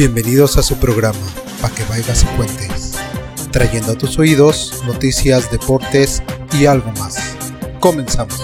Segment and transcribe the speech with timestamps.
[0.00, 1.18] Bienvenidos a su programa,
[1.60, 2.92] Pa' que vayas y cuentes,
[3.52, 6.22] trayendo a tus oídos noticias, deportes
[6.58, 7.18] y algo más.
[7.80, 8.40] Comenzamos.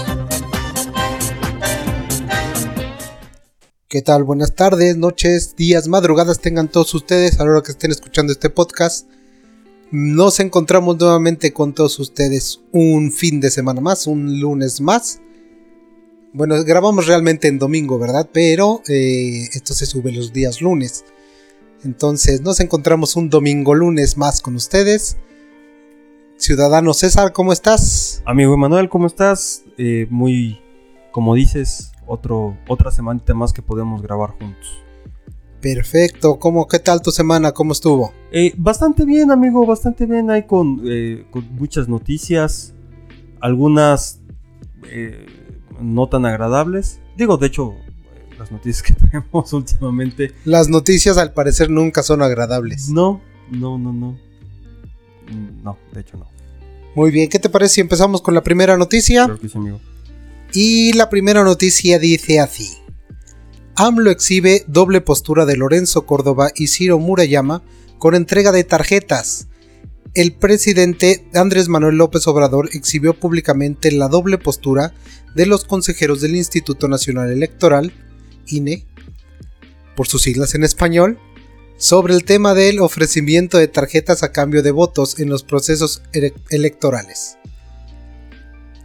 [3.89, 4.25] ¿Qué tal?
[4.25, 8.51] Buenas tardes, noches, días, madrugadas tengan todos ustedes a la hora que estén escuchando este
[8.51, 9.09] podcast.
[9.91, 15.23] Nos encontramos nuevamente con todos ustedes un fin de semana más, un lunes más.
[16.35, 18.29] Bueno, grabamos realmente en domingo, ¿verdad?
[18.31, 21.07] Pero eh, esto se sube los días lunes.
[21.85, 25.17] Entonces nos encontramos un domingo lunes más con ustedes.
[26.37, 28.23] Ciudadano César, ¿cómo estás?
[28.27, 29.65] Amigo Emanuel, ¿cómo estás?
[29.79, 30.61] Eh, muy,
[31.13, 34.83] como dices, otro, otra semanita más que podemos grabar juntos.
[35.61, 37.53] Perfecto, ¿Cómo, ¿qué tal tu semana?
[37.53, 38.13] ¿Cómo estuvo?
[38.31, 40.31] Eh, bastante bien, amigo, bastante bien.
[40.31, 42.75] Hay con, eh, con muchas noticias,
[43.41, 44.21] algunas
[45.81, 47.01] no tan agradables.
[47.17, 47.75] Digo, de hecho,
[48.47, 50.33] las noticias que tenemos últimamente.
[50.45, 52.89] Las noticias al parecer nunca son agradables.
[52.89, 54.19] No, no, no, no.
[55.63, 56.27] No, de hecho no.
[56.95, 59.25] Muy bien, ¿qué te parece si empezamos con la primera noticia?
[59.25, 59.81] Claro que sí, amigo.
[60.53, 62.79] Y la primera noticia dice así.
[63.75, 67.63] AMLO exhibe doble postura de Lorenzo Córdoba y Ciro Murayama
[67.99, 69.49] con entrega de tarjetas.
[70.15, 74.95] El presidente Andrés Manuel López Obrador exhibió públicamente la doble postura
[75.35, 77.93] de los consejeros del Instituto Nacional Electoral,
[78.49, 78.87] INE,
[79.95, 81.19] por sus siglas en español,
[81.79, 86.03] sobre el tema del ofrecimiento de tarjetas a cambio de votos en los procesos
[86.51, 87.37] electorales.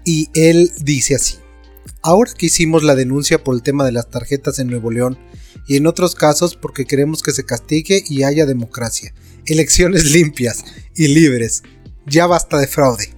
[0.03, 1.35] Y él dice así.
[2.01, 5.17] Ahora que hicimos la denuncia por el tema de las tarjetas en Nuevo León
[5.67, 9.13] y en otros casos porque queremos que se castigue y haya democracia,
[9.45, 10.63] elecciones limpias
[10.95, 11.63] y libres,
[12.05, 13.13] ya basta de fraude.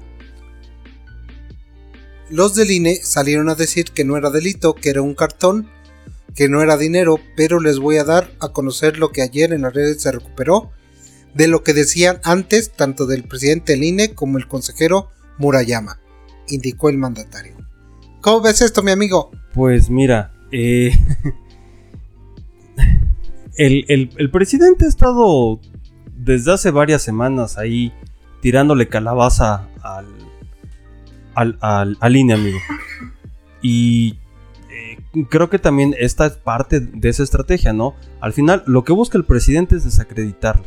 [2.30, 5.70] Los del INE salieron a decir que no era delito, que era un cartón,
[6.36, 9.62] que no era dinero, pero les voy a dar a conocer lo que ayer en
[9.64, 10.72] las redes se recuperó
[11.34, 16.00] de lo que decían antes tanto del presidente del INE como el consejero Murayama,
[16.48, 17.56] indicó el mandatario.
[18.22, 19.32] ¿Cómo ves esto, mi amigo?
[19.54, 20.92] Pues mira, eh,
[23.58, 25.60] el, presidente ha estado
[26.16, 27.92] desde hace varias semanas ahí
[28.42, 30.08] tirándole calabaza al,
[31.36, 32.60] al, al, INE, amigo.
[33.62, 34.20] Y
[35.30, 37.96] creo que también esta es parte de esa estrategia, ¿no?
[38.22, 40.64] Al final, lo que busca el presidente es desacreditarlo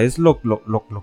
[0.00, 0.40] es lo,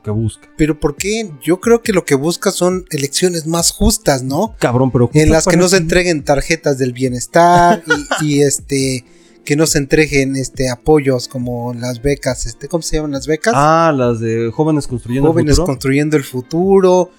[0.03, 0.49] que busca.
[0.57, 1.31] Pero ¿por qué?
[1.41, 4.55] Yo creo que lo que busca son elecciones más justas, ¿no?
[4.59, 5.09] Cabrón, pero...
[5.13, 7.83] En las que no se entreguen tarjetas del bienestar
[8.21, 9.05] y, este
[9.45, 13.53] que no se entreguen este apoyos como las becas, este, ¿cómo se llaman las becas?
[13.53, 15.43] Ah, las de jóvenes construyendo el futuro.
[15.43, 17.11] Jóvenes construyendo el futuro.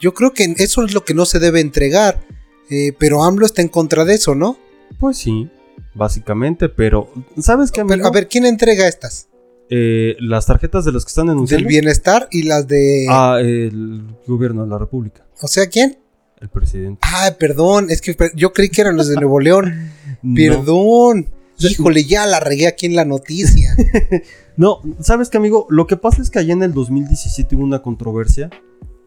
[0.00, 2.20] Yo creo que eso es lo que no se debe entregar.
[2.72, 4.56] Eh, pero AMLO está en contra de eso, ¿no?
[4.98, 5.50] Pues sí,
[5.92, 7.82] básicamente, pero ¿sabes qué?
[7.82, 9.28] a ver, ¿quién entrega estas?
[9.68, 11.62] Eh, las tarjetas de los que están denunciando.
[11.62, 13.06] Del bienestar y las de.
[13.10, 15.26] Ah, el gobierno de la República.
[15.42, 15.98] O sea, ¿quién?
[16.40, 17.00] El presidente.
[17.02, 19.90] Ah, perdón, es que yo creí que eran los de Nuevo León.
[20.34, 21.28] Perdón.
[21.58, 23.76] Híjole, ya la regué aquí en la noticia.
[24.56, 25.66] no, ¿sabes qué, amigo?
[25.68, 28.48] Lo que pasa es que allá en el 2017 hubo una controversia.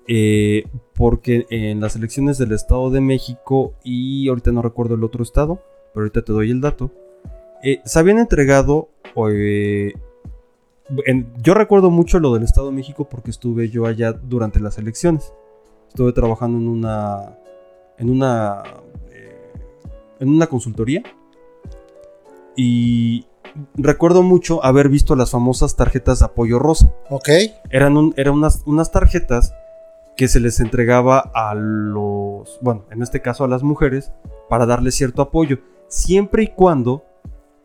[0.08, 5.24] Eh, porque en las elecciones del Estado de México y ahorita no recuerdo el otro
[5.24, 5.60] estado,
[5.94, 6.92] pero ahorita te doy el dato.
[7.64, 8.90] Eh, se habían entregado
[11.42, 15.34] yo recuerdo mucho lo del Estado de México porque estuve yo allá durante las elecciones.
[15.88, 17.38] Estuve trabajando en una.
[17.98, 18.64] en una.
[19.10, 19.52] Eh,
[20.20, 21.04] en una consultoría.
[22.56, 23.26] Y
[23.76, 26.94] recuerdo mucho haber visto las famosas tarjetas de apoyo rosa.
[27.10, 27.30] Ok.
[27.70, 29.54] Eran, unas, unas tarjetas
[30.18, 32.60] que se les entregaba a los.
[32.62, 34.12] Bueno, en este caso a las mujeres,
[34.50, 35.60] para darles cierto apoyo.
[35.88, 37.06] Siempre y cuando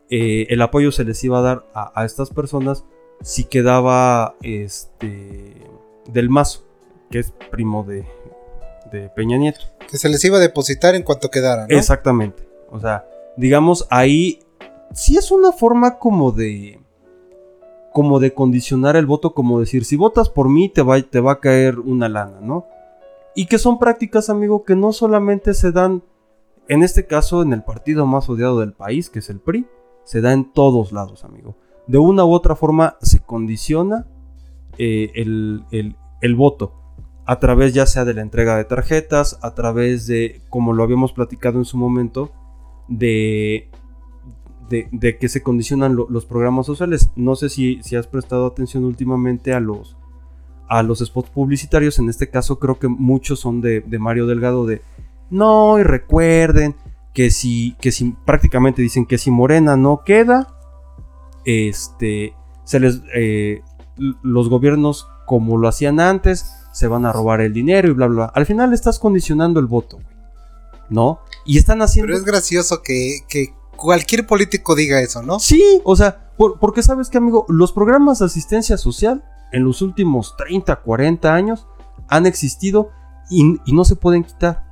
[0.09, 2.85] eh, el apoyo se les iba a dar a, a estas personas
[3.21, 5.55] si quedaba este
[6.11, 6.65] del Mazo,
[7.09, 8.05] que es primo de,
[8.91, 9.61] de Peña Nieto.
[9.89, 11.77] Que se les iba a depositar en cuanto quedara, ¿no?
[11.77, 12.47] Exactamente.
[12.69, 13.05] O sea,
[13.37, 14.39] digamos, ahí
[14.93, 16.80] sí es una forma como de
[17.93, 21.33] como de condicionar el voto, como decir, si votas por mí te va, te va
[21.33, 22.65] a caer una lana, ¿no?
[23.35, 26.03] Y que son prácticas, amigo, que no solamente se dan,
[26.67, 29.67] en este caso, en el partido más odiado del país, que es el PRI,
[30.03, 31.55] se da en todos lados, amigo
[31.87, 34.07] de una u otra forma se condiciona
[34.77, 36.73] eh, el, voto
[37.25, 41.13] a través ya sea de la entrega de tarjetas, a través de, como lo habíamos
[41.13, 42.31] platicado en su momento,
[42.87, 43.69] de,
[44.91, 47.09] de, que se condicionan los programas sociales.
[47.15, 49.97] No sé si, si has prestado atención últimamente a los,
[50.67, 54.65] a los spots publicitarios, en este caso creo que muchos son de, de Mario Delgado
[54.65, 54.81] de,
[55.29, 56.75] no, y recuerden
[57.13, 60.47] que si, que si prácticamente dicen que si Morena no queda,
[61.45, 62.33] este,
[62.63, 63.61] se les, eh,
[64.23, 68.25] los gobiernos como lo hacían antes, se van a robar el dinero y bla, bla.
[68.25, 69.99] Al final estás condicionando el voto.
[70.89, 71.21] ¿No?
[71.45, 72.07] Y están haciendo...
[72.07, 73.19] Pero es gracioso que
[73.75, 75.39] cualquier político diga eso, ¿no?
[75.39, 79.81] Sí, o sea, por- porque sabes que, amigo, los programas de asistencia social en los
[79.81, 81.67] últimos 30, 40 años
[82.07, 82.89] han existido
[83.29, 84.63] y, y no se pueden quitar.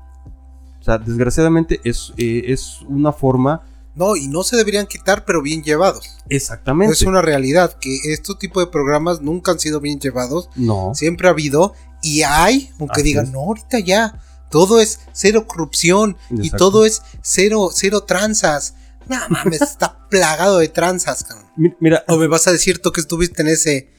[0.79, 3.63] O sea, desgraciadamente es, eh, es una forma...
[3.95, 6.15] No, y no se deberían quitar, pero bien llevados.
[6.29, 6.93] Exactamente.
[6.93, 10.49] Es una realidad que este tipo de programas nunca han sido bien llevados.
[10.55, 10.91] No.
[10.95, 13.31] Siempre ha habido y hay, aunque Así digan, es.
[13.33, 14.21] no, ahorita ya.
[14.49, 18.75] Todo es cero corrupción y todo es cero, cero tranzas.
[19.09, 21.47] No mames, está plagado de tranzas, cabrón.
[21.57, 23.89] Mi- Mira, O me vas a decir tú que estuviste en ese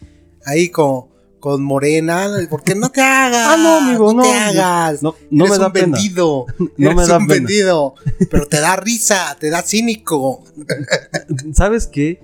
[0.47, 1.07] ahí con,
[1.41, 3.47] con Morena, porque no te hagas.
[3.49, 5.03] Ah, no, amigo, no, te hagas.
[5.03, 5.97] no, no Eres me da un pena.
[5.99, 6.47] vendido.
[6.77, 7.35] No Eres me da un pena.
[7.47, 7.95] vendido.
[8.31, 10.43] Pero te da risa, te da cínico.
[11.55, 12.23] ¿Sabes qué?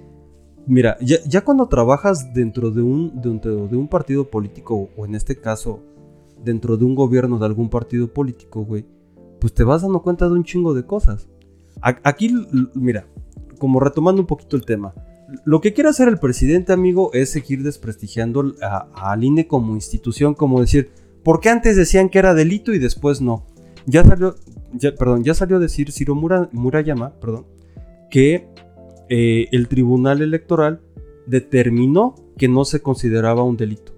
[0.67, 5.15] Mira, ya, ya cuando trabajas dentro de un, dentro de un partido político, o en
[5.15, 5.81] este caso,
[6.45, 8.85] dentro de un gobierno de algún partido político, güey,
[9.41, 11.29] pues te vas dando cuenta de un chingo de cosas.
[11.81, 12.35] Aquí,
[12.75, 13.07] mira,
[13.59, 14.95] como retomando un poquito el tema,
[15.45, 18.55] lo que quiere hacer el presidente, amigo, es seguir desprestigiando
[18.95, 20.91] al INE como institución, como decir,
[21.25, 23.45] ¿por qué antes decían que era delito y después no?
[23.87, 24.37] Ya salió,
[24.99, 27.47] perdón, ya salió a decir Ciro Mura- Murayama, perdón,
[28.11, 28.49] que
[29.09, 30.81] eh, el Tribunal Electoral
[31.27, 33.96] determinó que no se consideraba un delito.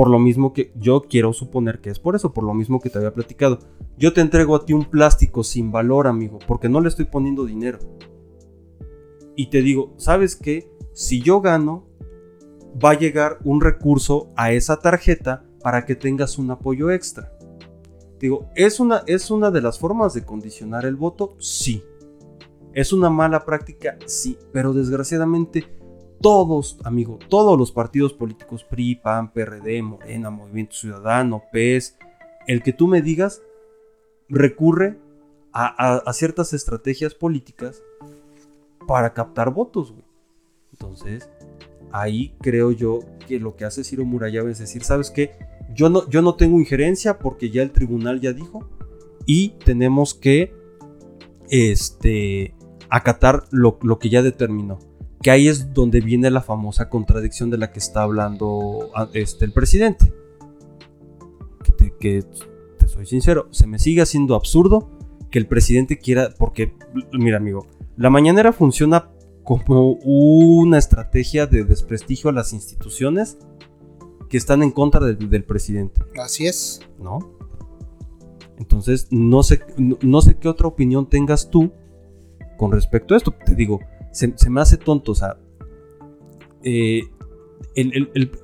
[0.00, 2.88] Por lo mismo que yo quiero suponer que es por eso, por lo mismo que
[2.88, 3.58] te había platicado.
[3.98, 7.44] Yo te entrego a ti un plástico sin valor, amigo, porque no le estoy poniendo
[7.44, 7.78] dinero.
[9.36, 10.72] Y te digo, ¿sabes qué?
[10.94, 11.86] Si yo gano,
[12.82, 17.36] va a llegar un recurso a esa tarjeta para que tengas un apoyo extra.
[18.18, 21.36] Digo, ¿es una, ¿es una de las formas de condicionar el voto?
[21.40, 21.84] Sí.
[22.72, 23.98] ¿Es una mala práctica?
[24.06, 24.38] Sí.
[24.50, 25.78] Pero desgraciadamente
[26.20, 31.96] todos, amigo, todos los partidos políticos, PRI, PAN, PRD, Morena, Movimiento Ciudadano, PES,
[32.46, 33.42] el que tú me digas,
[34.28, 34.98] recurre
[35.52, 37.82] a, ciertas estrategias políticas
[38.86, 39.94] para captar votos.
[40.72, 41.28] Entonces,
[41.90, 45.32] ahí creo yo que lo que hace Ciro Murayama es decir, ¿sabes qué?
[45.74, 48.68] Yo no, yo no tengo injerencia porque ya el tribunal ya dijo
[49.26, 50.52] y tenemos que
[51.48, 52.54] este,
[52.90, 54.89] acatar lo que ya determinó.
[55.22, 59.44] Que ahí es donde viene la famosa contradicción de la que está hablando ah, este,
[59.44, 60.12] el presidente.
[61.62, 62.24] Que te, que
[62.78, 64.90] te soy sincero, se me sigue haciendo absurdo
[65.30, 66.74] que el presidente quiera, porque,
[67.12, 69.10] mira amigo, la mañanera funciona
[69.44, 73.38] como una estrategia de desprestigio a las instituciones
[74.28, 76.80] que están en contra del, del presidente, Así es.
[76.98, 77.18] ¿no?
[78.58, 81.72] Entonces, no sé, no, no sé qué otra opinión tengas tú
[82.58, 83.32] con respecto a esto.
[83.32, 83.80] Te digo,
[84.12, 85.36] se, me hace tonto, o sea,
[86.62, 87.02] eh,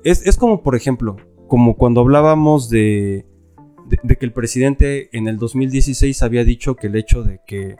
[0.03, 1.17] es, es como, por ejemplo,
[1.47, 3.25] como cuando hablábamos de,
[4.03, 7.75] de, que el presidente en el 2016 había dicho que el hecho de que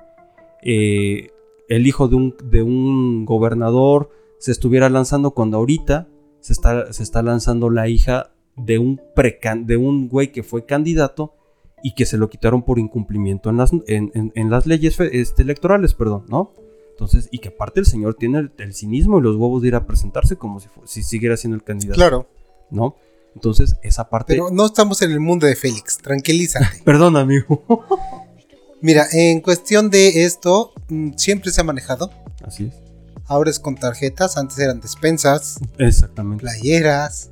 [0.63, 1.29] eh,
[1.69, 4.09] el hijo de un, de un gobernador
[4.39, 6.07] se estuviera lanzando cuando ahorita
[6.39, 10.65] se está, se está lanzando la hija de un, precan- de un güey que fue
[10.65, 11.33] candidato
[11.83, 15.93] y que se lo quitaron por incumplimiento en las, en, en- las leyes este, electorales,
[15.93, 16.53] perdón, ¿no?
[16.97, 19.75] Entonces, y que aparte el señor tiene el, el cinismo y los huevos de ir
[19.75, 22.27] a presentarse como si, siguiera siendo el candidato, Claro.
[22.71, 22.95] ¿no?
[23.35, 24.33] Entonces, esa parte...
[24.33, 25.97] Pero no estamos en el mundo de Félix.
[25.99, 26.81] Tranquilízate.
[26.85, 27.63] Perdón, amigo.
[28.81, 32.09] Mira, en cuestión de esto, mm, siempre se ha manejado.
[32.43, 32.73] Así es.
[33.27, 34.35] Ahora es con tarjetas.
[34.37, 36.41] Antes eran despensas, Exactamente.
[36.41, 37.29] playeras,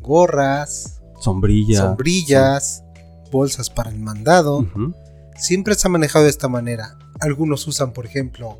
[0.00, 1.80] gorras, Sombrilla.
[1.82, 2.82] sombrillas,
[3.30, 4.66] bolsas para el mandado.
[5.36, 6.96] Siempre se ha manejado de esta manera.
[7.20, 8.58] Algunos usan, por ejemplo,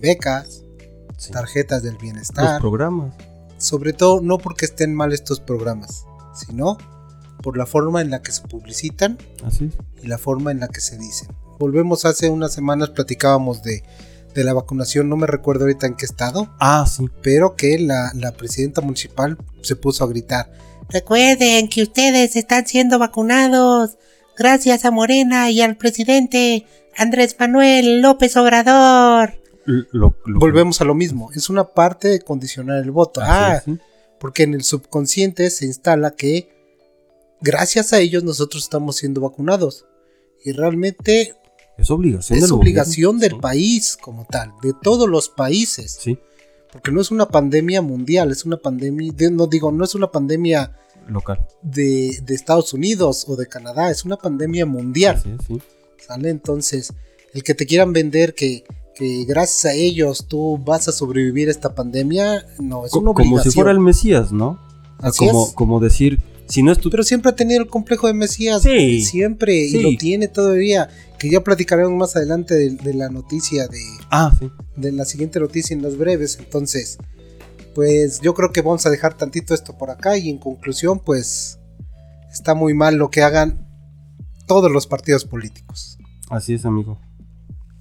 [0.00, 0.64] becas,
[1.16, 1.32] Sí.
[1.32, 2.60] tarjetas del Los bienestar.
[2.60, 3.14] programas.
[3.58, 6.04] Sobre todo no porque estén mal estos programas,
[6.34, 6.78] sino
[7.42, 9.70] por la forma en la que se publicitan Así
[10.02, 11.28] y la forma en la que se dicen.
[11.58, 13.82] Volvemos hace unas semanas, platicábamos de,
[14.34, 17.04] de la vacunación, no me recuerdo ahorita en qué estado, Ah, sí.
[17.22, 20.50] pero que la, la presidenta municipal se puso a gritar.
[20.88, 23.98] Recuerden que ustedes están siendo vacunados
[24.38, 26.66] gracias a Morena y al presidente
[26.96, 29.34] Andrés Manuel López Obrador.
[29.66, 33.20] L- lo- lo- Volvemos a lo mismo, es una parte de condicionar el voto.
[33.22, 33.74] Ah, es,
[34.18, 36.48] porque en el subconsciente se instala que
[37.40, 39.86] gracias a ellos nosotros estamos siendo vacunados.
[40.44, 41.34] Y realmente
[41.78, 45.98] Es obligación es del obligación del país como tal, de todos los países.
[46.00, 46.18] Sí,
[46.72, 50.10] Porque no es una pandemia mundial, es una pandemia, de- no digo, no es una
[50.10, 50.76] pandemia
[51.08, 51.46] local.
[51.62, 55.20] de, de Estados Unidos o de Canadá, es una pandemia mundial.
[55.46, 55.58] Sí.
[56.06, 56.30] ¿Sale?
[56.30, 56.92] Entonces,
[57.34, 58.64] el que te quieran vender que,
[59.00, 63.14] que gracias a ellos tú vas a sobrevivir a esta pandemia, no, es Co- una
[63.14, 64.60] como si fuera el Mesías, ¿no?
[64.98, 65.54] Así como, es.
[65.54, 66.90] como decir, si no es tu...
[66.90, 68.60] Pero siempre ha tenido el complejo de Mesías.
[68.62, 69.02] Sí.
[69.02, 69.66] Siempre.
[69.68, 69.78] Sí.
[69.78, 70.90] Y lo tiene todavía.
[71.18, 73.80] Que ya platicaremos más adelante de, de la noticia, de,
[74.10, 74.50] Ah, sí.
[74.76, 76.36] de la siguiente noticia en las breves.
[76.38, 76.98] Entonces,
[77.74, 80.18] pues yo creo que vamos a dejar tantito esto por acá.
[80.18, 81.58] Y en conclusión, pues
[82.30, 83.66] está muy mal lo que hagan
[84.46, 85.96] todos los partidos políticos.
[86.28, 87.00] Así es, amigo.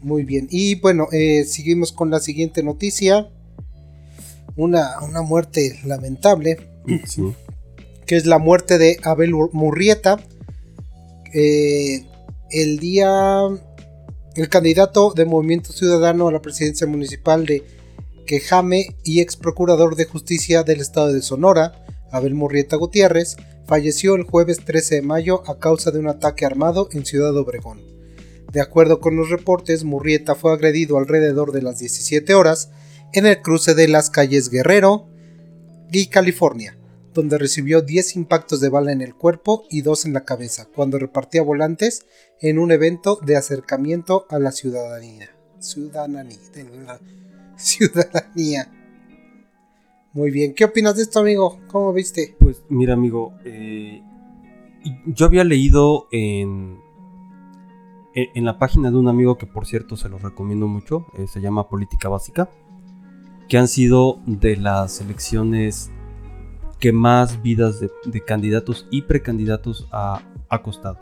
[0.01, 0.47] Muy bien.
[0.49, 3.29] Y bueno, eh, seguimos con la siguiente noticia.
[4.55, 6.57] Una, una muerte lamentable.
[7.05, 7.21] Sí.
[8.07, 10.19] que es la muerte de Abel Ur- Murrieta.
[11.33, 12.05] Eh,
[12.49, 13.41] el día,
[14.35, 17.63] el candidato de Movimiento Ciudadano a la presidencia municipal de
[18.25, 23.37] Quejame y ex procurador de justicia del estado de Sonora, Abel Murrieta Gutiérrez,
[23.67, 27.79] falleció el jueves 13 de mayo a causa de un ataque armado en Ciudad Obregón.
[28.51, 32.71] De acuerdo con los reportes, Murrieta fue agredido alrededor de las 17 horas
[33.13, 35.07] en el cruce de las calles Guerrero
[35.91, 36.79] y California
[37.13, 40.99] donde recibió 10 impactos de bala en el cuerpo y 2 en la cabeza, cuando
[40.99, 42.05] repartía volantes
[42.39, 45.29] en un evento de acercamiento a la ciudadanía.
[45.59, 46.37] Ciudadanía.
[47.57, 48.71] ciudadanía.
[50.13, 51.59] Muy bien, ¿qué opinas de esto, amigo?
[51.67, 52.35] ¿Cómo viste?
[52.39, 54.01] Pues mira, amigo, eh,
[55.05, 56.79] yo había leído en,
[58.23, 61.27] en, en la página de un amigo que por cierto se los recomiendo mucho, eh,
[61.27, 62.49] se llama Política Básica,
[63.47, 65.91] que han sido de las elecciones
[66.79, 70.21] que más vidas de, candidatos y precandidatos ha,
[70.63, 70.97] costado.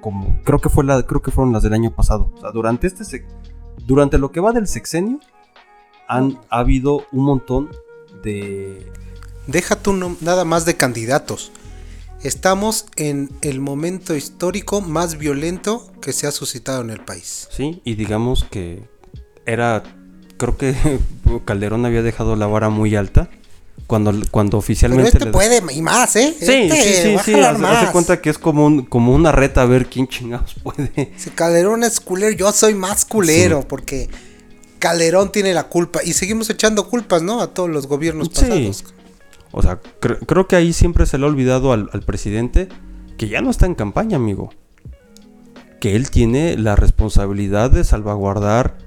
[0.00, 2.32] Como creo que fue la, creo que fueron las del año pasado.
[2.34, 3.24] O sea, durante este
[3.86, 5.20] durante lo que va del sexenio
[6.08, 7.70] han ha habido un montón
[8.22, 8.90] de
[9.46, 11.52] Deja tú nada más de candidatos.
[12.26, 17.48] Estamos en el momento histórico más violento que se ha suscitado en el país.
[17.50, 18.82] Sí, y digamos que
[19.46, 19.82] era,
[20.36, 20.74] creo que
[21.44, 23.30] Calderón había dejado la vara muy alta
[23.86, 25.08] cuando, cuando Pero oficialmente...
[25.10, 26.34] este le- puede y más, ¿eh?
[26.38, 29.66] Sí, Este sí, sí, sí, hace, cuenta que es como, un, como una reta a
[29.66, 31.12] ver quién chingados puede.
[31.16, 34.08] Si Calderón es culero, yo soy más culero, porque
[34.80, 36.02] Calderón tiene la culpa.
[36.02, 37.40] Y seguimos echando culpas, ¿no?
[37.40, 38.40] A todos los gobiernos Sí.
[38.40, 38.84] pasados.
[39.52, 42.68] O sea, cre- creo que ahí siempre se le ha olvidado al, al presidente
[43.16, 44.50] que ya no está en campaña, amigo.
[45.80, 48.78] Que él tiene la responsabilidad de salvaguardar,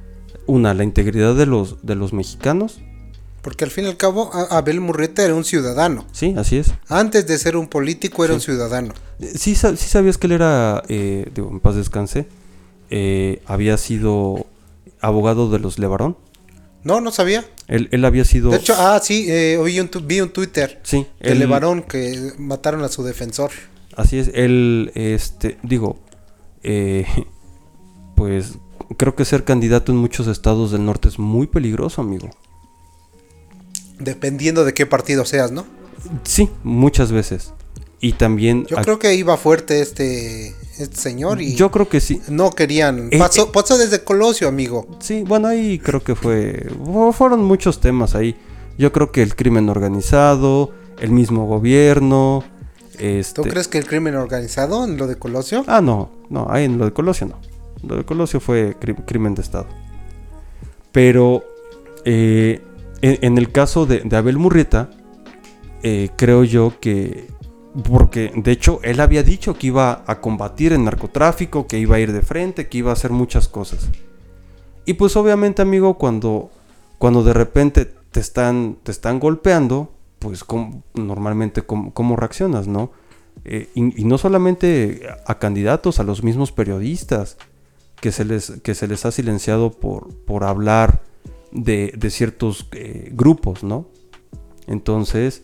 [0.48, 2.82] una, la integridad de los, de los mexicanos.
[3.42, 6.06] Porque al fin y al cabo, Abel Murrieta era un ciudadano.
[6.12, 6.74] Sí, así es.
[6.90, 8.36] Antes de ser un político, era Sí.
[8.36, 8.94] un ciudadano.
[9.20, 12.28] Eh, Sí, sí sabías que él era, eh, digo, en paz descanse,
[12.90, 14.46] eh, había sido
[15.00, 16.18] abogado de los Levarón.
[16.84, 17.46] No, no sabía.
[17.68, 18.52] Él, él había sido...
[18.52, 21.82] De hecho, ah, sí, eh, oí un tu- vi un Twitter sí, de él- Levarón
[21.84, 23.52] que mataron a su defensor.
[23.96, 26.00] Así es, él, este, digo,
[26.64, 27.06] eh,
[28.16, 28.54] pues
[28.98, 32.30] creo que ser candidato en muchos estados del norte es muy peligroso, amigo.
[34.00, 35.66] Dependiendo de qué partido seas, ¿no?
[36.24, 37.54] Sí, muchas veces.
[38.02, 38.66] Y también...
[38.66, 42.22] Yo creo que iba fuerte este, este señor y yo creo que sí.
[42.30, 43.10] no querían.
[43.12, 43.50] Eh, Pasó, eh.
[43.54, 44.88] pasó desde Colosio, amigo.
[45.00, 46.68] Sí, bueno, ahí creo que fue.
[46.86, 48.38] fu- Fueron muchos temas ahí.
[48.78, 52.46] Yo creo que el crimen organizado, el mismo gobierno.
[52.98, 53.42] Este...
[53.42, 55.66] ¿Tú crees que el crimen organizado en lo de Colosio?
[55.68, 57.40] Ah, no, no, ahí en lo de Colosio no.
[57.86, 59.68] Lo de Colosio fue cri- crimen de Estado.
[60.92, 61.44] Pero
[62.06, 62.62] eh,
[63.02, 64.90] en, en el caso de, de Abel Murrieta,
[65.84, 67.28] eh, creo yo que.
[67.88, 72.00] Porque de hecho él había dicho que iba a combatir el narcotráfico, que iba a
[72.00, 73.90] ir de frente, que iba a hacer muchas cosas.
[74.86, 76.50] Y pues obviamente, amigo, cuando,
[76.98, 82.92] cuando de repente te están, te están golpeando, pues ¿cómo- normalmente cómo, cómo reaccionas, ¿no?
[83.46, 87.38] Eh, y, no solamente a, a candidatos, a los mismos periodistas,
[88.02, 91.02] que se les, que se les ha silenciado por, por hablar
[91.52, 93.86] de, de ciertos eh, grupos, ¿no?
[94.68, 95.44] Entonces,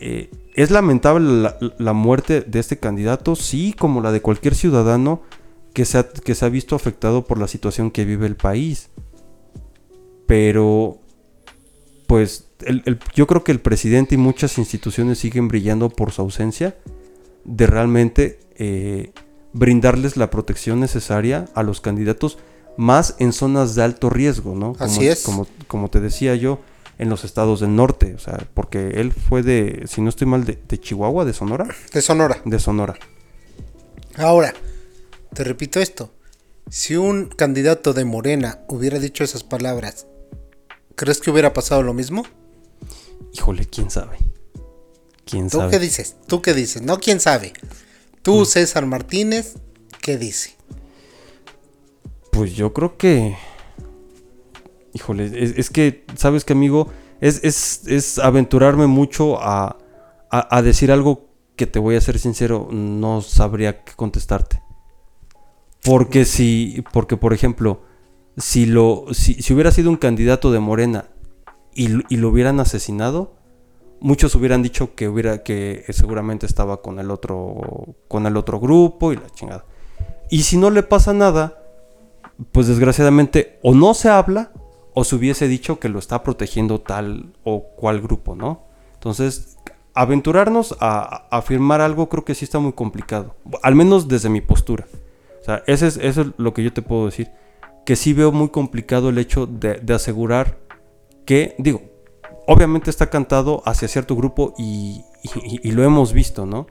[0.00, 3.36] eh, ¿es lamentable la, la muerte de este candidato?
[3.36, 5.22] Sí, como la de cualquier ciudadano
[5.72, 8.88] que se ha, que se ha visto afectado por la situación que vive el país.
[10.26, 10.98] Pero,
[12.06, 16.22] pues, el- el- yo creo que el presidente y muchas instituciones siguen brillando por su
[16.22, 16.76] ausencia
[17.44, 19.12] de realmente eh,
[19.52, 22.38] brindarles la protección necesaria a los candidatos,
[22.78, 24.72] más en zonas de alto riesgo, ¿no?
[24.72, 25.22] Como, Así es.
[25.24, 26.58] Como, como te decía yo,
[26.98, 30.44] en los estados del norte, o sea, porque él fue de, si no estoy mal,
[30.44, 32.40] de, de Chihuahua, de Sonora, De Sonora.
[32.44, 32.94] de Sonora.
[34.16, 34.54] Ahora,
[35.34, 36.10] te repito esto.
[36.70, 40.06] Si un candidato de Morena hubiera dicho esas palabras,
[40.94, 42.24] ¿crees que hubiera pasado lo mismo?
[43.32, 44.16] Híjole, quién sabe.
[45.24, 45.70] Quién ¿Tú sabe.
[45.72, 46.16] qué dices?
[46.26, 46.82] ¿Tú qué dices?
[46.82, 47.52] No, quién sabe.
[48.22, 49.54] Tú, César Martínez,
[50.00, 50.56] ¿qué dice?
[52.32, 53.36] Pues yo creo que.
[54.96, 56.88] Híjole, es, que, ¿sabes qué, amigo?
[57.20, 59.76] Es, es, es aventurarme mucho a,
[60.30, 64.62] a, decir algo que te voy a ser sincero, no sabría qué contestarte.
[65.84, 67.82] Porque si, porque por ejemplo,
[68.38, 71.04] si lo, si, si hubiera sido un candidato de Morena
[71.74, 73.34] y, y lo hubieran asesinado,
[74.00, 79.12] muchos hubieran dicho que hubiera, que seguramente estaba con el otro, con el otro grupo
[79.12, 79.66] y la chingada.
[80.30, 81.62] Y si no le pasa nada,
[82.50, 84.52] pues desgraciadamente o no se habla
[84.98, 88.62] o se hubiese dicho que lo está protegiendo tal o cual grupo, ¿no?
[88.94, 89.58] Entonces,
[89.92, 94.86] aventurarnos a, afirmar algo creo que sí está muy complicado, al menos desde mi postura.
[95.42, 97.30] O sea, ese es, eso es lo que yo te puedo decir,
[97.84, 100.56] que sí veo muy complicado el hecho de, asegurar
[101.26, 101.82] que, digo,
[102.46, 105.02] obviamente está cantado hacia cierto grupo y
[105.72, 106.68] lo hemos visto, ¿no?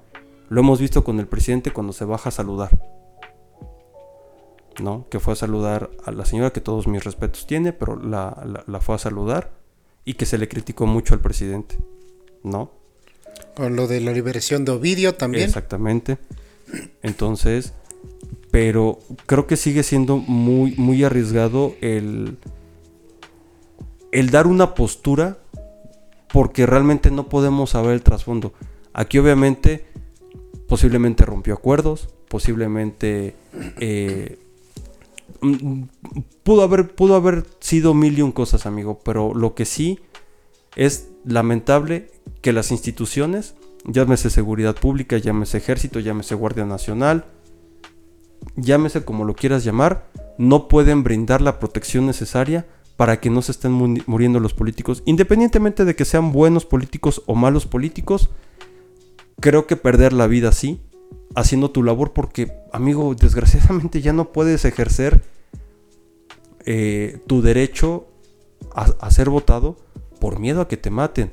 [0.50, 2.72] Lo hemos visto con el presidente cuando se baja a saludar.
[4.79, 5.08] ¿No?
[5.10, 8.63] Que fue a saludar a la señora que todos mis respetos tiene, pero la, la-
[8.67, 9.51] la fue a saludar
[10.03, 11.77] y que se le criticó mucho al presidente.
[12.44, 12.72] ¿No?
[13.55, 15.46] Con lo de la liberación de Ovidio también.
[15.46, 16.17] Exactamente.
[17.03, 17.74] Entonces,
[18.51, 22.38] pero creo que sigue siendo muy, muy arriesgado el,
[24.12, 25.38] el dar una postura
[26.32, 28.53] porque realmente no podemos saber el trasfondo.
[28.94, 29.86] Aquí obviamente
[30.67, 33.36] posiblemente rompió acuerdos, posiblemente
[33.79, 34.39] eh,
[36.44, 40.00] pudo, haber, pudo haber sido mil y un cosas, amigo, pero lo que sí
[40.75, 42.12] es lamentable
[42.42, 47.25] que las instituciones, llámese seguridad pública, llámese ejército, llámese Guardia Nacional,
[48.56, 53.51] llámese como lo quieras llamar, no pueden brindar la protección necesaria para que no se
[53.51, 58.30] estén mu- muriendo los políticos, independientemente de que sean buenos políticos o malos políticos,
[59.39, 60.80] creo que perder la vida así,
[61.35, 65.21] haciendo tu labor, porque, amigo, desgraciadamente ya no puedes ejercer
[66.65, 68.07] eh, tu derecho
[68.74, 69.77] a, a ser votado
[70.19, 71.31] por miedo a que te maten.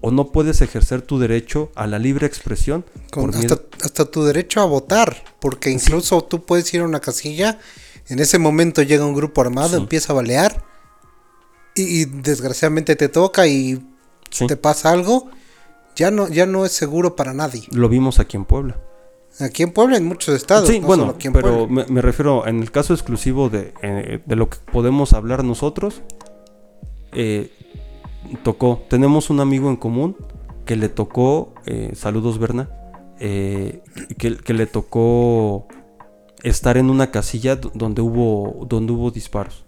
[0.00, 3.62] O no puedes ejercer tu derecho a la libre expresión Con por miedo.
[3.82, 7.58] hasta, tu derecho a votar, porque incluso tú puedes ir a una casilla,
[8.08, 9.82] en ese momento llega un grupo armado, Sí.
[9.82, 10.64] empieza a balear,
[11.74, 13.82] y, y desgraciadamente te toca y
[14.30, 15.28] Sí, te pasa algo,
[15.96, 17.64] ya no, ya no es seguro para nadie.
[17.70, 18.80] lo vimos aquí en Puebla.
[19.40, 20.68] Aquí en Puebla, en muchos estados.
[20.68, 23.74] Sí, no bueno, solo aquí en pero me, me refiero en el caso exclusivo de,
[23.82, 26.02] eh, de lo que podemos hablar nosotros.
[27.12, 27.50] eh,
[28.42, 30.16] tocó, tenemos un amigo en común
[30.64, 32.70] que le tocó, eh, saludos Berna,
[33.18, 33.80] que,
[34.18, 35.66] que le tocó
[36.42, 39.64] estar en una casilla do- donde hubo, donde hubo disparos.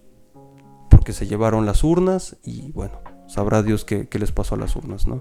[0.91, 4.75] Porque se llevaron las urnas y bueno, sabrá Dios qué, qué les pasó a las
[4.77, 5.21] urnas, ¿no?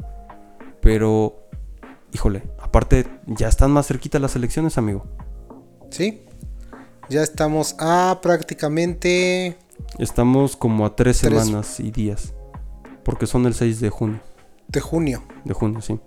[0.81, 1.47] Pero,
[2.13, 5.05] híjole, aparte ya están más cerquita las elecciones, amigo.
[5.91, 6.23] Sí.
[7.09, 9.57] Ya estamos a prácticamente
[9.99, 11.43] Estamos como a tres Tres.
[11.43, 12.33] semanas y días.
[13.03, 14.19] Porque son el 6 de junio.
[14.67, 15.23] de junio.
[15.43, 15.99] De junio, sí.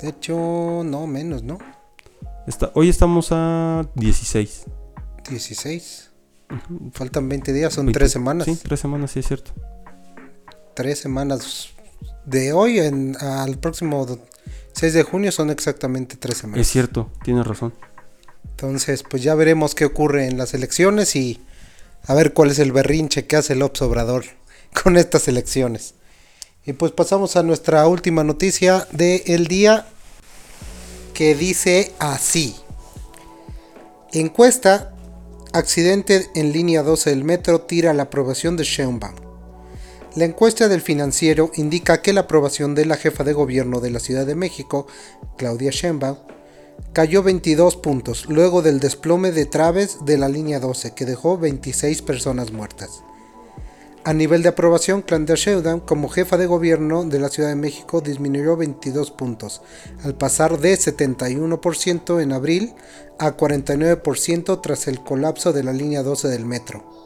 [0.00, 1.58] De hecho, no menos, ¿no?
[2.46, 4.64] Está, hoy estamos a 16.
[5.28, 6.10] 16.
[6.92, 7.98] Faltan 20 días, son 20.
[7.98, 8.46] tres semanas.
[8.46, 9.50] Sí, tres semanas, sí es cierto.
[10.74, 11.68] Tres semanas
[12.24, 14.06] de hoy en, al próximo
[14.72, 16.60] 6 de junio son exactamente tres semanas.
[16.60, 17.74] Es cierto, tienes razón.
[18.50, 21.40] Entonces, pues ya veremos qué ocurre en las elecciones y
[22.06, 24.24] a ver cuál es el berrinche que hace López Obrador
[24.82, 25.94] con estas elecciones.
[26.64, 29.86] Y pues pasamos a nuestra última noticia del día
[31.14, 32.56] que dice así.
[34.12, 34.92] Encuesta,
[35.52, 39.27] accidente en línea 12 del metro tira la aprobación de Sheinbaum.
[40.18, 44.00] La encuesta del financiero indica que la aprobación de la jefa de gobierno de la
[44.00, 44.88] Ciudad de México,
[45.36, 46.16] Claudia Sheinbaum,
[46.92, 52.02] cayó 22 puntos luego del desplome de traves de la línea 12 que dejó 26
[52.02, 53.04] personas muertas.
[54.02, 58.00] A nivel de aprobación, Claudia Sheinbaum como jefa de gobierno de la Ciudad de México
[58.00, 59.62] disminuyó 22 puntos,
[60.02, 62.74] al pasar de 71% en abril
[63.20, 66.97] a 49% tras el colapso de la línea 12 del metro.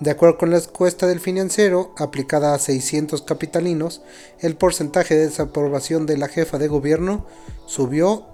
[0.00, 4.02] De acuerdo con la encuesta del financiero, aplicada a 600 capitalinos,
[4.40, 7.26] el porcentaje de desaprobación de la jefa de gobierno
[7.66, 8.26] subió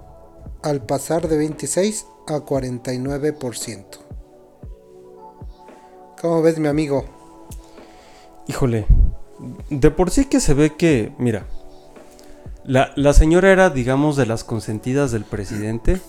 [0.63, 3.85] al pasar de 26 a 49%.
[6.19, 7.05] ¿Cómo ves, mi amigo?
[8.47, 8.85] Híjole,
[9.69, 11.45] de por sí que se ve que, mira,
[12.63, 15.99] la, la señora era, digamos, de las consentidas del presidente.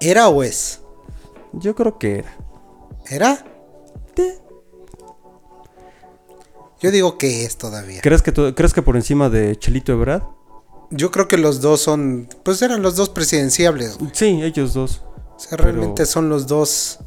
[0.00, 0.80] ¿Era o es?
[1.52, 2.36] Yo creo que era.
[3.08, 3.44] ¿Era?
[4.14, 4.38] Te-
[6.80, 8.00] Yo digo que es todavía.
[8.02, 10.22] ¿Crees que, ¿Crees que por encima de Chelito Ebrard?
[10.90, 13.98] Yo creo que los dos son, pues eran los dos presidenciables.
[13.98, 14.10] güey.
[14.14, 15.02] Sí, ellos dos.
[15.36, 16.98] O sea, realmente Pero- son los dos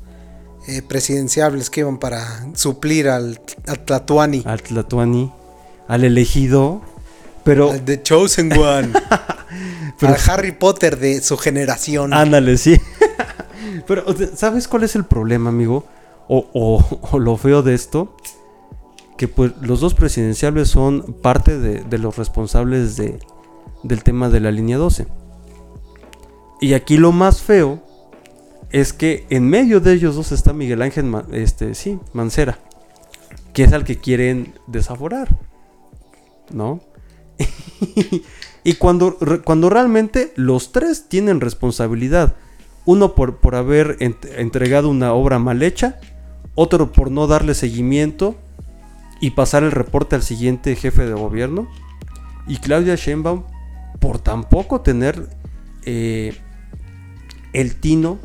[0.67, 4.43] eh, presidenciables que iban para suplir al, al Tlatuani.
[4.45, 5.31] Al Tlatuani,
[5.87, 6.81] al elegido.
[7.43, 7.71] Pero.
[7.71, 8.91] Al The Chosen One.
[10.01, 12.13] al Harry Potter de su generación.
[12.13, 12.79] Ándale, sí.
[13.87, 14.03] pero,
[14.35, 15.85] ¿sabes cuál es el problema, amigo?
[16.27, 18.15] O, o, o lo feo de esto
[19.19, 23.19] que pues los dos presidenciales son parte de, los responsables de,
[23.83, 25.07] del tema de la línea 12.
[26.61, 27.83] Y aquí lo más feo
[28.69, 32.59] es que en medio de ellos dos está Miguel Ángel este, sí, Mancera,
[33.51, 35.37] que es al que quieren desaforar.
[36.49, 36.79] ¿No?
[38.63, 42.37] y cuando, cuando realmente los tres tienen responsabilidad,
[42.85, 45.99] uno por, por haber entregado una obra mal hecha,
[46.55, 48.37] otro por no darle seguimiento
[49.19, 51.67] y pasar el reporte al siguiente jefe de gobierno.
[52.47, 53.43] Y Claudia Sheinbaum,
[53.99, 55.29] por tampoco tener
[55.83, 56.37] eh,
[57.53, 58.19] el tino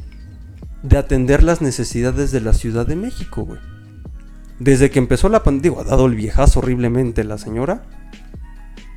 [0.83, 3.61] de atender las necesidades de la Ciudad de México, güey.
[4.59, 7.85] Desde que empezó la pandemia, ha dado el viejazo horriblemente la señora.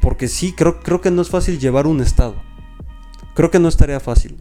[0.02, 2.36] Porque sí, creo, creo que no es fácil llevar un estado.
[3.34, 4.38] Creo que no es tarea fácil.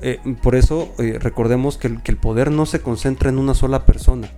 [0.00, 4.28] Eh, por eso eh, recordemos que el poder no se concentra en una sola persona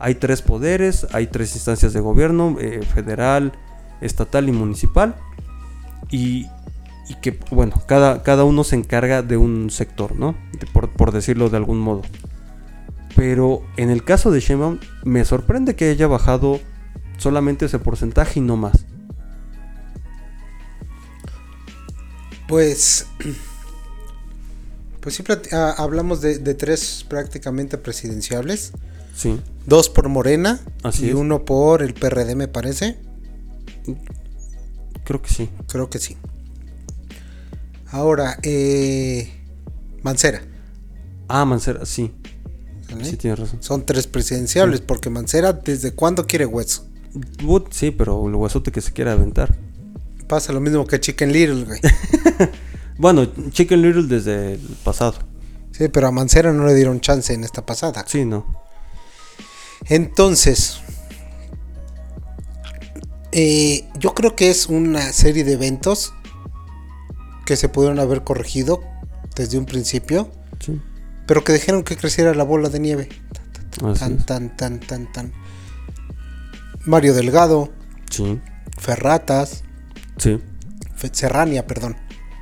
[0.00, 3.52] hay tres poderes, hay tres instancias de gobierno, eh, federal,
[4.00, 5.14] estatal y municipal.
[6.10, 6.48] Y,
[7.20, 10.34] que, bueno, cada, cada, uno se encarga de un sector, ¿no?
[10.72, 12.02] por, decirlo de algún modo.
[13.14, 16.60] Pero en el caso de Sheinbaum, me sorprende que haya bajado
[17.18, 18.86] solamente ese porcentaje y no más.
[22.48, 23.06] Pues,
[25.00, 28.72] pues sí, ah, hablamos de, de, tres prácticamente presidenciables.
[29.14, 29.38] Sí.
[29.70, 30.60] Dos por Morena
[31.00, 32.98] y uno por el PRD, me parece.
[35.04, 35.48] Creo que sí.
[35.68, 36.16] Creo que sí.
[37.92, 39.30] Ahora, eh,
[40.02, 40.42] Mancera.
[41.28, 42.10] Ah, Mancera, sí.
[43.04, 43.62] Sí, tienes razón.
[43.62, 46.88] Son tres presidenciables, porque Mancera, ¿desde cuándo quiere hueso?
[47.70, 49.54] sí, pero el huesote que se quiere aventar.
[50.26, 51.80] Pasa lo mismo que Chicken Little, güey.
[52.98, 55.14] bueno, Chicken Little desde el pasado.
[55.70, 58.04] Sí, pero a Mancera no le dieron chance en esta pasada.
[58.08, 58.59] Sí, no.
[59.86, 60.80] Entonces,
[63.32, 66.12] eh, yo creo que es una serie de eventos
[67.44, 68.80] que se pudieron haber corregido
[69.36, 70.30] desde un principio,
[71.26, 73.08] pero que dejaron que creciera la bola de nieve.
[73.98, 75.32] Tan, tan, tan, tan, tan,
[76.84, 77.70] Mario Delgado,
[78.76, 79.62] Ferratas,
[81.12, 81.96] Serrania, perdón.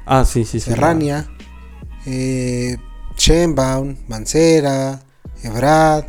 [0.07, 1.29] Ah, sí, sí, Serrania,
[2.07, 2.77] eh,
[4.09, 5.03] Mancera,
[5.43, 6.05] Ebrad,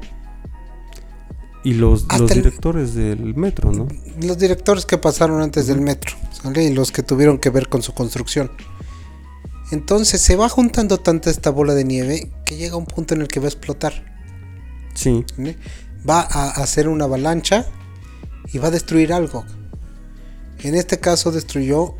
[1.63, 3.87] y los, directores del metro, ¿no?
[4.21, 6.63] Los directores que pasaron antes del metro, ¿sale?
[6.63, 8.51] Y los que tuvieron que ver con su construcción.
[9.71, 13.27] Entonces se va juntando tanta esta bola de nieve que llega un punto en el
[13.27, 13.93] que va a explotar.
[14.93, 15.25] Sí.
[16.09, 17.67] Va a hacer una avalancha
[18.51, 19.45] y va a destruir algo.
[20.63, 21.95] En este caso destruyó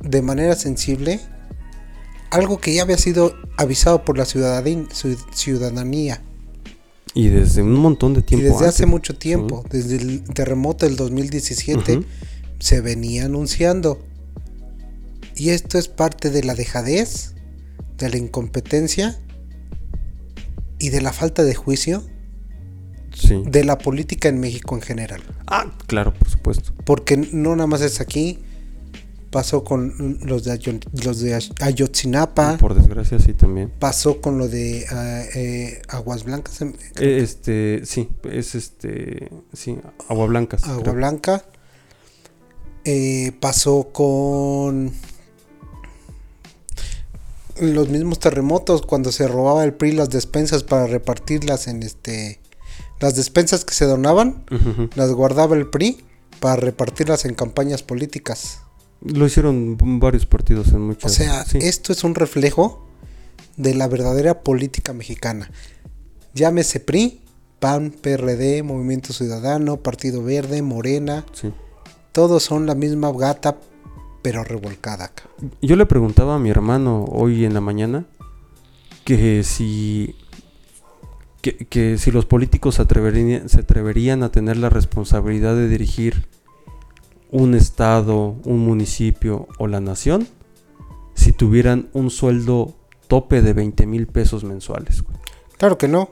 [0.00, 1.20] de manera sensible
[2.30, 6.22] algo que ya había sido avisado por la ciudadanía
[7.18, 8.46] y desde un montón de tiempo.
[8.46, 12.04] Y desde hace mucho tiempo, desde el terremoto del 2017,
[12.60, 13.98] se venía anunciando.
[15.34, 17.34] Y esto es parte de la dejadez,
[17.96, 19.18] de la incompetencia
[20.78, 22.04] y de la falta de juicio
[23.46, 25.20] de la política en México en general.
[25.48, 26.72] Ah, claro, por supuesto.
[26.84, 28.38] Porque no nada más es aquí,
[29.30, 32.56] pasó con los de, los de Ayotzinapa.
[32.58, 33.72] Por desgracia, sí, también.
[33.78, 36.60] Pasó con lo de ah, eh, Aguas Blancas.
[36.60, 40.64] Em, eh, este, sí, es este, sí, Agua Blancas.
[40.64, 41.44] Agua Blanca.
[42.84, 44.92] Eh, pasó con
[47.60, 52.40] los mismos terremotos cuando se robaba el PRI las despensas para repartirlas en este
[53.00, 54.44] las despensas que se donaban
[54.94, 56.04] las guardaba el PRI
[56.40, 58.60] para repartirlas en campañas políticas.
[59.00, 61.12] Lo hicieron varios partidos en muchas.
[61.12, 62.86] O sea, esto es un reflejo
[63.56, 65.50] de la verdadera política mexicana.
[66.34, 67.20] Llámese PRI,
[67.60, 71.24] PAN, PRD, Movimiento Ciudadano, Partido Verde, Morena.
[71.32, 71.52] Sí.
[72.12, 73.58] Todos son la misma gata,
[74.22, 75.12] pero revolcada
[75.62, 78.06] Yo le preguntaba a mi hermano hoy en la mañana
[79.04, 80.16] que si
[81.40, 86.26] que, si los políticos atreverían, se atreverían a tener la responsabilidad de dirigir
[87.30, 90.26] un estado, un municipio o la nación
[91.14, 92.74] si tuvieran un sueldo
[93.08, 95.02] tope de 20 mil pesos mensuales.
[95.56, 96.10] Claro que no.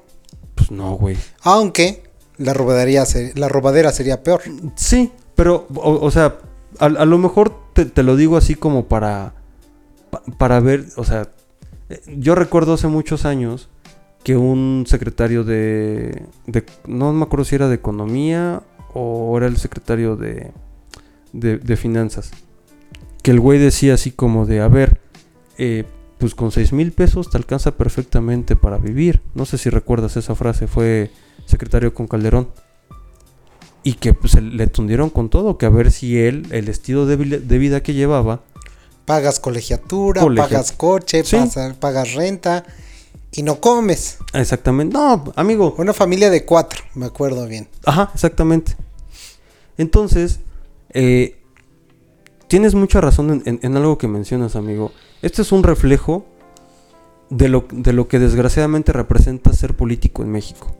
[0.56, 1.16] Pues no, güey.
[1.42, 2.02] Aunque
[2.38, 4.42] la, la robadera sería peor.
[4.74, 6.38] Sí, pero, o, sea,
[6.78, 9.34] a, lo mejor te, lo digo así como para,
[10.38, 11.30] para ver, o sea,
[12.16, 13.68] yo recuerdo hace muchos años
[14.24, 19.56] que un secretario de, de- No me acuerdo si era de economía o era el
[19.58, 20.52] secretario de,
[21.40, 22.30] de, de finanzas.
[23.22, 25.00] Que el güey decía así como de, a ver,
[25.58, 25.84] eh,
[26.18, 29.20] pues con 6 mil pesos te alcanza perfectamente para vivir.
[29.34, 31.10] No sé si recuerdas esa frase, fue
[31.44, 32.48] secretario con Calderón.
[33.82, 37.06] Y que pues se le tundieron con todo, que a ver si él, el estilo
[37.06, 38.42] de, de vida que llevaba,
[39.04, 41.36] Pagas colegiatura, Colegia- pagas coche, Sí.
[41.78, 42.64] pagas renta
[43.30, 44.18] y no comes.
[44.32, 47.68] exactamente, no, amigo, Una familia de cuatro, me acuerdo bien.
[47.84, 48.74] Ajá, exactamente.
[49.78, 50.40] Entonces,
[50.98, 51.36] eh,
[52.48, 54.92] tienes mucha razón en, en- en algo que mencionas, amigo.
[55.22, 56.24] Este es un reflejo
[57.30, 60.74] de lo, de lo que desgraciadamente representa ser político en México.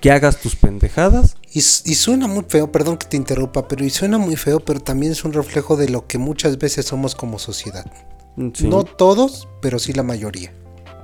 [0.00, 1.36] Que hagas tus pendejadas.
[1.52, 5.12] Y, suena muy feo, perdón que te interrumpa, pero y suena muy feo, pero también
[5.12, 7.86] es un reflejo de lo que muchas veces somos como sociedad.
[8.36, 10.52] mm, sí, No todos, pero sí la mayoría.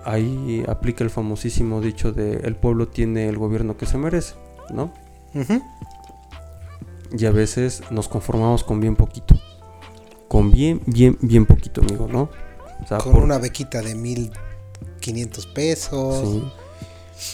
[0.05, 4.35] Ahí aplica el famosísimo dicho de el pueblo tiene el gobierno que se merece,
[4.71, 4.93] ¿no?
[5.35, 5.63] Ujú.
[7.17, 9.35] Y a veces nos conformamos con bien poquito.
[10.29, 12.29] Con bien, bien, bien poquito, amigo, ¿no?
[12.83, 16.45] O sea, Con por- una bequita de 1500 pesos, Sí.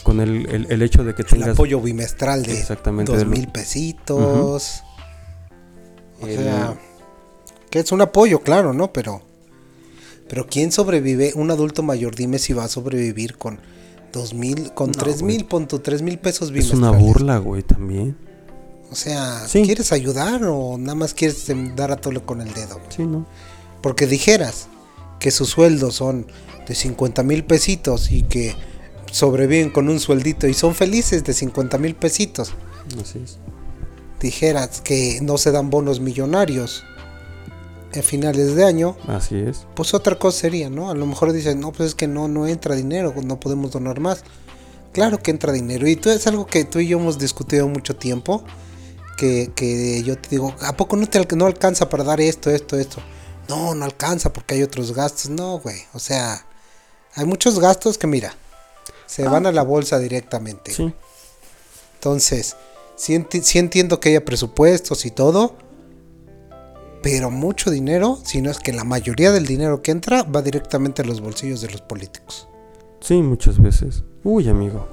[0.03, 1.49] Con el, el- el hecho de que el tengas.
[1.51, 4.83] apoyo bimestral de Exactamente, dos mil pesitos.
[6.23, 6.79] O El- sea,
[7.69, 8.93] que es un apoyo, claro, ¿no?
[8.95, 9.21] Pero,
[10.29, 11.33] pero ¿quién sobrevive?
[11.35, 13.61] Un adulto mayor, dime si va a sobrevivir con
[14.13, 15.37] dos mil, con No, tres güey.
[15.37, 16.89] mil, pon tu tres mil pesos Es bimestrales.
[16.89, 18.17] una burla, güey, también.
[18.95, 19.63] O sea, Sí.
[19.65, 22.81] ¿quieres ayudar o nada más quieres em, dar a tole con el dedo?
[22.91, 23.27] Sí, ¿no?
[23.83, 24.69] Porque dijeras
[25.19, 26.29] que sus sueldos son
[26.69, 28.55] de 50 mil pesitos y que
[29.11, 32.53] sobreviven con un sueldito y son felices de 50 mil pesitos.
[33.03, 33.39] Así es.
[34.21, 36.85] Dijeras que no se dan bonos millonarios
[37.99, 39.67] a finales de año, Así es.
[39.75, 40.89] pues otra cosa sería, ¿no?
[40.91, 43.99] A lo mejor dicen, no, pues es que no, no entra dinero, no podemos donar
[43.99, 44.23] más.
[44.93, 45.89] Claro que entra dinero.
[45.89, 48.45] Y tú es algo que tú y yo hemos discutido mucho tiempo.
[49.17, 52.77] Que, que yo te digo, ¿a poco no te no alcanza para dar esto, esto,
[52.79, 53.01] esto?
[53.49, 55.31] No, no alcanza porque hay otros gastos.
[55.31, 55.83] No, güey.
[55.93, 56.45] O sea,
[57.15, 58.35] hay muchos gastos que mira,
[59.07, 60.73] se van a la bolsa directamente.
[60.73, 60.93] Sí.
[61.95, 62.57] Entonces,
[62.97, 65.57] sí, enti- sí entiendo que haya presupuestos y todo,
[67.03, 71.03] pero mucho dinero, si no es que la mayoría del dinero que entra va directamente
[71.03, 72.49] a los bolsillos de los políticos.
[73.01, 74.03] Sí, muchas veces.
[74.23, 74.89] Uy, amigo.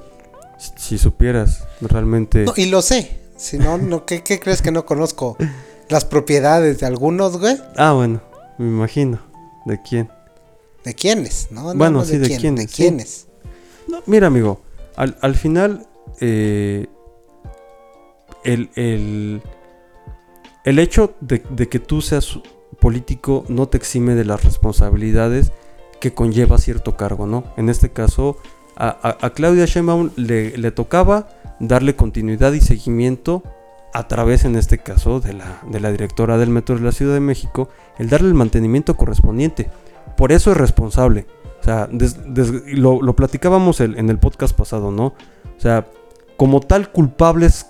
[0.58, 2.44] Si, si supieras realmente.
[2.44, 5.36] No, y lo sé, si no, no ¿qué, qué crees que no conozco?
[5.88, 7.56] Las propiedades de algunos, güey.
[7.76, 8.20] Ah, bueno,
[8.58, 9.20] me imagino.
[9.66, 10.08] ¿De quién?
[10.84, 11.48] ¿De quiénes?
[11.50, 12.82] No, no, Bueno, no, sí, de quién, quiénes, ¿De sí.
[12.82, 13.26] quiénes?
[13.88, 14.60] No, mira, amigo.
[14.96, 15.86] Al, al final.
[16.20, 16.86] eh,
[18.44, 19.42] el, el,
[20.64, 22.38] el hecho de, de que tú seas
[22.80, 25.52] político no te exime de las responsabilidades
[26.00, 27.44] que conlleva cierto cargo, ¿no?
[27.56, 28.36] En este caso,
[28.88, 31.28] a, Claudia Sheinbaum le, tocaba
[31.60, 33.44] darle continuidad y seguimiento
[33.94, 37.14] a través, en este caso, de la, de la directora del Metro de la Ciudad
[37.14, 37.68] de México,
[37.98, 39.70] el darle el mantenimiento correspondiente.
[40.16, 41.26] Por eso es responsable.
[41.60, 41.88] O sea,
[42.66, 45.06] lo, lo platicábamos el- en el podcast pasado, ¿no?
[45.06, 45.86] O sea,
[46.36, 47.66] como tal culpables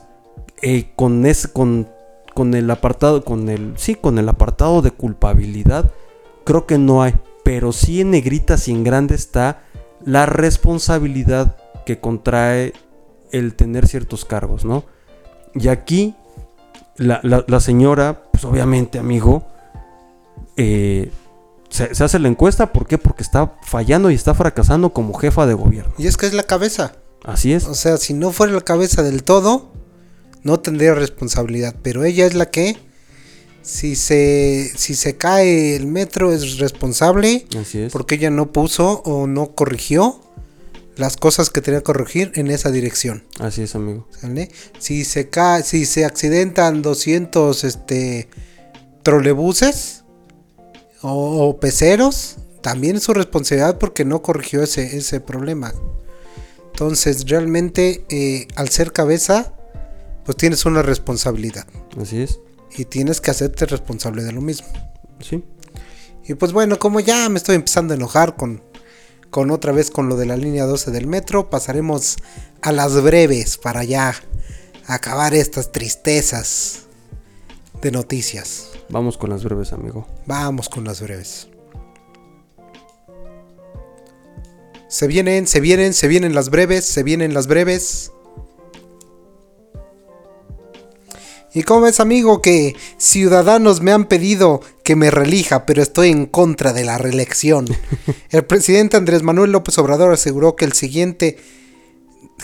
[0.62, 1.88] eh, con, ese, con,
[2.34, 5.92] con el apartado, con el, sí, con el apartado de culpabilidad,
[6.44, 7.14] creo que no hay.
[7.44, 9.62] Pero sí en negritas y en grande está
[10.04, 12.72] la responsabilidad que contrae
[13.30, 14.84] el tener ciertos cargos, ¿no?
[15.54, 16.14] Y aquí
[16.96, 19.46] la, la- la señora, pues obviamente, amigo,
[20.56, 21.10] eh,
[21.70, 22.98] se, se hace la encuesta, ¿por qué?
[22.98, 25.92] Porque está fallando y está fracasando como jefa de gobierno.
[25.98, 26.92] Y es que es la cabeza.
[27.24, 27.66] Así es.
[27.66, 29.72] O sea, si no fuera la cabeza del todo,
[30.42, 31.74] no tendría responsabilidad.
[31.82, 32.76] Pero ella es la que,
[33.62, 37.46] si se, si se cae el metro, es responsable.
[37.58, 37.92] Así es.
[37.92, 40.20] Porque ella no puso o no corrigió
[40.96, 43.24] las cosas que tenía que corregir en esa dirección.
[43.38, 44.06] Así es, amigo.
[44.20, 44.50] ¿sale?
[44.78, 48.28] Si se cae, si se accidentan 200 este
[49.02, 50.04] trolebuses
[51.00, 55.72] o, o peceros, también es su responsabilidad porque no corrigió ese, ese problema.
[56.72, 59.54] Entonces, realmente, eh, al ser cabeza,
[60.24, 61.66] pues tienes una responsabilidad
[62.00, 62.38] Así es.
[62.76, 64.68] Y tienes que hacerte responsable de lo mismo.
[65.20, 65.44] Sí.
[66.24, 68.62] Y pues bueno, como ya me estoy empezando a enojar con,
[69.30, 72.16] con otra vez con lo de la línea 12 del metro, pasaremos
[72.60, 74.14] a las breves para ya
[74.86, 76.82] acabar estas tristezas
[77.80, 78.68] de noticias.
[78.88, 80.06] Vamos con las breves, amigo.
[80.26, 81.48] Vamos con las breves.
[84.88, 88.12] Se vienen, se vienen, se vienen las breves, se vienen las breves.
[91.54, 96.24] ¿Y cómo ves, amigo, que ciudadanos me han pedido que me relija, pero estoy en
[96.24, 97.66] contra de la reelección?
[98.30, 101.36] El presidente Andrés Manuel López Obrador aseguró que el siguiente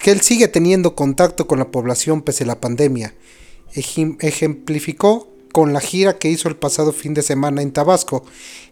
[0.02, 3.14] que él sigue teniendo contacto con la población pese a la pandemia.
[3.74, 8.24] ejemplificó con la gira que hizo el pasado fin de semana en Tabasco,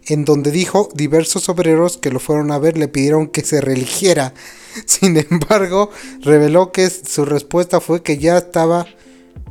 [0.07, 4.35] en donde dijo diversos obreros que lo fueron a ver le pidieron que se religiera.
[4.87, 8.87] Sin embargo, reveló que su respuesta fue que ya estaba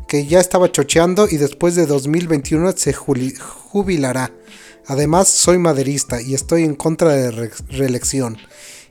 [0.07, 4.31] que ya estaba chocheando y después de 2021 se jubilará.
[4.87, 8.37] Además, soy maderista y estoy en contra de reelección.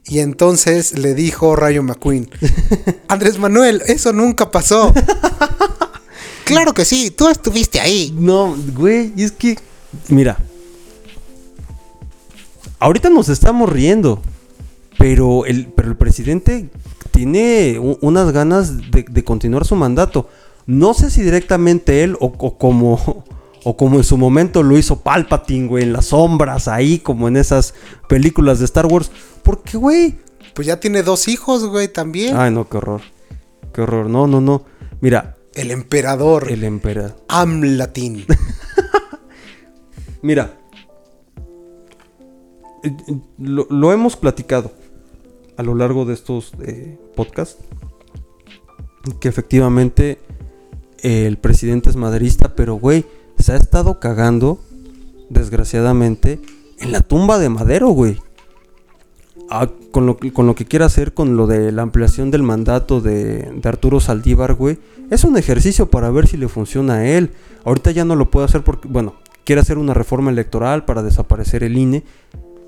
[0.07, 2.29] Y entonces le dijo Rayo McQueen,
[3.09, 4.93] Andrés Manuel, eso nunca pasó.
[6.45, 8.15] claro que sí, tú estuviste ahí.
[8.19, 9.57] No, güey, y es que,
[10.09, 10.37] mira,
[12.81, 14.21] ahorita nos estamos riendo,
[14.99, 16.69] pero el, pero el presidente
[17.11, 20.29] tiene unas ganas de, continuar su mandato.
[20.67, 23.25] No sé si directamente él o, como
[23.65, 27.37] o como en su momento lo hizo Palpatine, güey, en las sombras, ahí como en
[27.37, 27.75] esas
[28.09, 29.11] películas de Star Wars.
[29.43, 30.19] Porque, güey.
[30.55, 32.37] Pues ya tiene dos hijos, güey, también.
[32.37, 33.01] Ay, no, qué horror.
[33.73, 34.09] Qué horror.
[34.09, 34.65] No, no, no.
[35.01, 35.37] Mira.
[35.55, 36.51] El emperador.
[36.51, 37.17] El emperador.
[37.29, 38.25] Amlatín.
[40.23, 40.59] Mira,
[43.39, 44.73] lo, hemos platicado
[45.57, 47.63] a lo largo de estos eh, podcasts,
[49.21, 50.19] que efectivamente
[51.05, 53.05] el presidente es maderista, pero güey,
[53.39, 54.59] se ha estado cagando,
[55.29, 56.41] desgraciadamente,
[56.79, 58.19] en la tumba de Madero, güey.
[59.51, 63.69] Ah, con, lo, que quiere hacer con lo de la ampliación del mandato de, de
[63.69, 64.79] Arturo Saldívar, güey,
[65.11, 67.33] es un ejercicio para ver si le funciona a él.
[67.65, 69.15] Ahorita ya no lo puede hacer porque, bueno,
[69.45, 72.03] quiere hacer una reforma electoral para desaparecer el INE.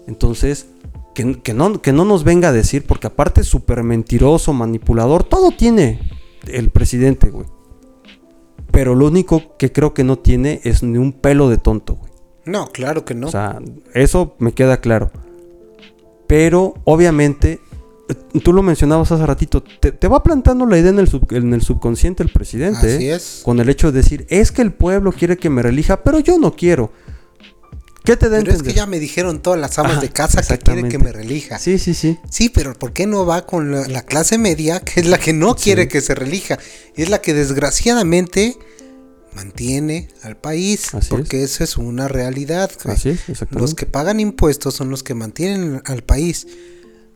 [0.06, 0.66] Entonces,
[1.14, 5.52] que, no, que no nos venga a decir, porque aparte es súper mentiroso, manipulador, todo
[5.52, 6.00] tiene
[6.46, 7.46] el presidente, güey.
[8.70, 12.12] Pero lo único que creo que no tiene es ni un pelo de tonto, güey.
[12.44, 13.26] No, claro que no.
[13.26, 13.58] O sea,
[13.92, 15.10] eso me queda claro.
[16.26, 17.60] Pero obviamente,
[18.42, 22.22] tú lo mencionabas hace ratito, te, va plantando la idea en el, en el subconsciente
[22.22, 22.96] el presidente.
[22.96, 23.14] Así ¿eh?
[23.14, 23.42] es.
[23.44, 26.38] Con el hecho de decir, es que el pueblo quiere que me relija, pero yo
[26.38, 26.92] no quiero.
[28.06, 30.88] ¿Qué te Pero es que ya me dijeron todas las amas de casa que quieren
[30.88, 31.58] que me relija.
[31.58, 32.18] Sí, sí, sí.
[32.30, 35.56] Sí, pero ¿por qué no va con la, clase media, que es la que no
[35.56, 36.56] quiere que se relija?
[36.94, 38.56] Es la que desgraciadamente
[39.34, 42.70] mantiene al país, porque eso es una realidad.
[42.84, 46.46] Así es, los que pagan impuestos son los que mantienen al país,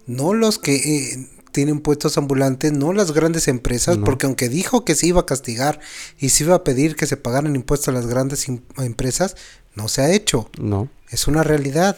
[0.07, 4.95] no los que eh, tienen puestos ambulantes, no las grandes empresas, porque aunque dijo que
[4.95, 5.81] se iba a castigar
[6.19, 8.47] y se iba a pedir que se pagaran impuestos a las grandes
[8.79, 9.37] empresas,
[9.75, 10.51] no se ha hecho.
[10.61, 10.89] No.
[11.11, 11.97] Es una realidad.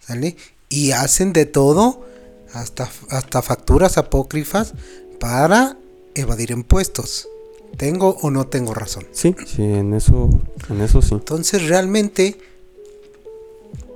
[0.00, 0.36] ¿Sale?
[0.68, 2.04] Y hacen de todo,
[2.52, 4.74] hasta, hasta facturas apócrifas,
[5.20, 5.76] para
[6.14, 7.28] evadir impuestos.
[7.76, 9.06] ¿Tengo o no tengo razón?
[9.12, 10.28] Sí, sí, en eso,
[10.68, 11.14] en eso sí.
[11.14, 12.38] Entonces realmente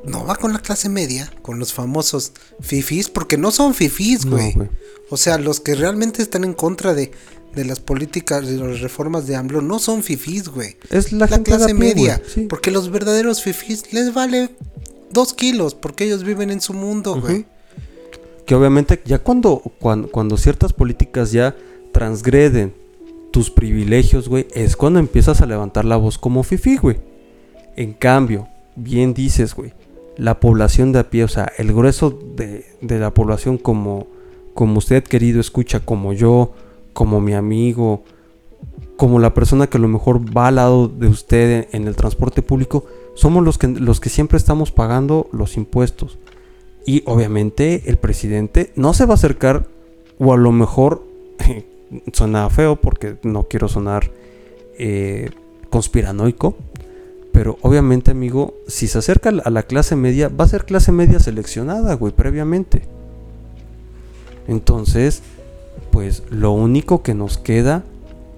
[0.07, 4.55] no va con la clase media, con los famosos fifis, porque no son fifis, güey.
[5.11, 7.11] o sea, los que realmente están en contra de,
[7.55, 10.77] las políticas, de las reformas de AMLO, no son fifis, güey.
[10.91, 12.23] Es la, clase media.
[12.49, 14.51] Porque los verdaderos fifis les vale
[15.11, 17.47] dos kilos, porque ellos viven en su mundo, güey.
[18.45, 21.57] Que obviamente ya cuando, cuando, cuando ciertas políticas ya
[21.93, 22.75] transgreden
[23.33, 26.99] tus privilegios, güey, es cuando empiezas a levantar la voz como fifi, güey.
[27.75, 29.73] En cambio, bien dices, güey,
[30.17, 34.07] la población de a pie, o sea, el grueso de, la población como,
[34.55, 36.53] como usted querido escucha, como yo,
[36.93, 38.05] como mi amigo,
[38.97, 42.43] como la persona que a lo mejor va al lado de usted en, el transporte
[42.43, 46.19] público, somos los que, los que siempre estamos pagando los impuestos.
[46.87, 49.67] Y obviamente el presidente no se va a acercar,
[50.19, 51.05] o a lo mejor
[52.13, 54.11] suena feo porque no quiero sonar
[54.79, 55.31] eh,
[55.69, 56.57] conspiranoico.
[57.37, 61.21] Pero obviamente, amigo, si se acerca a la clase media, va a ser clase media
[61.21, 62.81] seleccionada, güey, previamente.
[64.49, 65.21] Entonces,
[65.91, 67.85] pues lo único que nos queda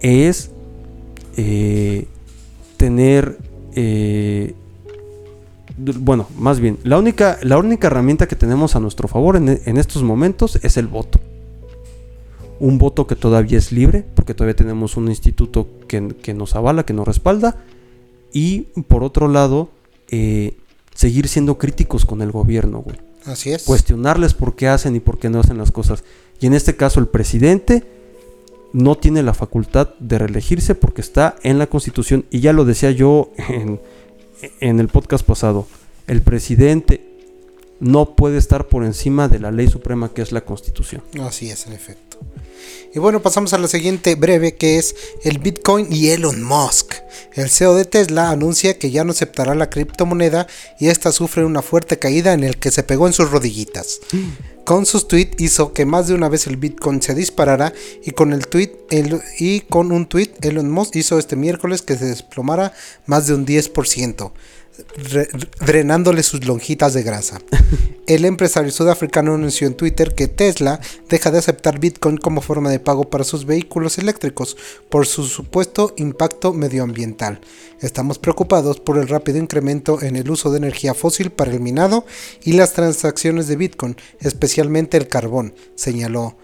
[0.01, 0.51] es
[1.37, 2.09] eh,
[2.77, 3.39] tener...
[3.77, 4.57] Eh,
[5.77, 10.03] bueno, más bien, la única, la única herramienta que tenemos a nuestro favor en estos
[10.03, 11.21] momentos es el voto
[12.61, 16.93] un voto que todavía es libre, porque todavía tenemos un instituto que, nos avala, que
[16.93, 17.57] nos respalda,
[18.33, 19.71] y por otro lado,
[20.09, 20.57] eh,
[20.95, 22.97] seguir siendo críticos con el gobierno, güey.
[23.25, 23.65] Así es.
[23.65, 26.05] Cuestionarles por qué hacen y por qué no hacen las cosas.
[26.41, 27.85] Y en este caso el presidente
[28.73, 32.91] no tiene la facultad de reelegirse porque está en la constitución, y ya lo decía
[32.91, 33.81] yo en,
[34.61, 35.67] en el podcast pasado,
[36.07, 37.05] el presidente
[37.81, 41.03] no puede estar por encima de la ley suprema que es la constitución.
[41.21, 42.19] Así es, en efecto.
[42.95, 46.95] Y bueno, pasamos a la siguiente breve que es el Bitcoin y Elon Musk.
[47.35, 50.47] El CEO de Tesla anuncia que ya no aceptará la criptomoneda
[50.79, 54.01] y esta sufre una fuerte caída en el que se pegó en sus rodillitas.
[54.65, 57.73] con sus tweets hizo que más de una vez el Bitcoin se disparara
[58.05, 58.71] y con el tweet
[59.39, 62.75] y con un tweet Elon Musk hizo este miércoles que se desplomara
[63.07, 64.31] más de un 10%
[65.65, 67.41] drenándole sus lonjitas de grasa.
[68.07, 72.81] El empresario sudafricano anunció en Twitter que Tesla deja de aceptar Bitcoin como forma de
[72.81, 74.57] pago para sus vehículos eléctricos
[74.89, 77.41] por su supuesto impacto medioambiental.
[77.81, 82.07] Estamos preocupados por el rápido incremento en el uso de energía fósil para el minado
[82.43, 86.37] y las transacciones de Bitcoin, especialmente el carbón, señaló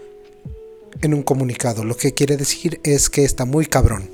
[1.01, 1.85] en un comunicado.
[1.85, 4.11] Lo que quiere decir es que está muy cabrón.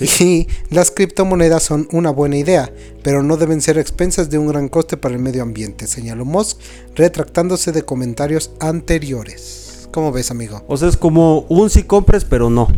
[0.00, 2.72] Y las criptomonedas son una buena idea,
[3.02, 6.58] pero no deben ser expensas de un gran coste para el medio ambiente, señaló Musk,
[6.94, 9.88] retractándose de comentarios anteriores.
[9.90, 10.62] ¿Cómo ves, amigo?
[10.68, 12.68] O sea, es como un si compres, pero no.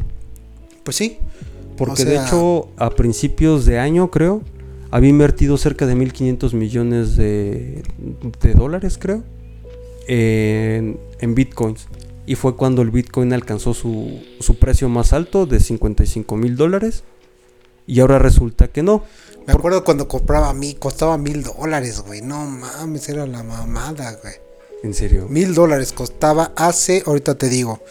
[0.85, 1.19] Pues sí.
[1.77, 4.43] Porque de hecho, a principios de año, creo,
[4.91, 7.83] había invertido cerca de 1.500 millones de,
[8.55, 9.23] dólares, creo,
[10.07, 11.87] en, en bitcoins
[12.31, 14.21] y fue cuando el Bitcoin alcanzó su,
[14.61, 17.03] precio más alto de 55 mil dólares
[17.89, 19.03] y ahora resulta que no.
[19.49, 22.23] Me acuerdo cuando compraba a mí, costaba mil dólares, güey.
[22.23, 24.35] No mames, era la mamada, güey.
[24.85, 25.27] ¿En serio?
[25.29, 27.83] Mil dólares costaba hace, ahorita te digo,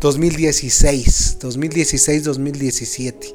[0.00, 3.34] 2016, 2016, 2017.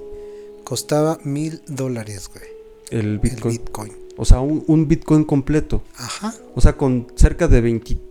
[0.64, 2.46] Costaba mil dólares, güey.
[2.92, 3.92] El Bitcoin.
[4.18, 5.82] O sea, un, un, Bitcoin completo.
[5.96, 6.36] Ajá.
[6.54, 8.07] O sea, con cerca de 20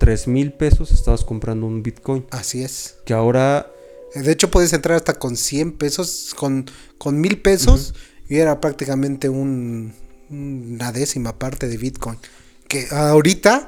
[0.00, 2.24] 3 mil pesos estabas comprando un Bitcoin.
[2.30, 2.96] Así es.
[3.04, 3.70] Que ahora...
[4.14, 6.64] De hecho puedes entrar hasta con 100 pesos, con,
[6.98, 7.94] con mil pesos
[8.28, 9.92] y era prácticamente un,
[10.30, 12.16] una décima parte de Bitcoin.
[12.66, 13.66] Que ahorita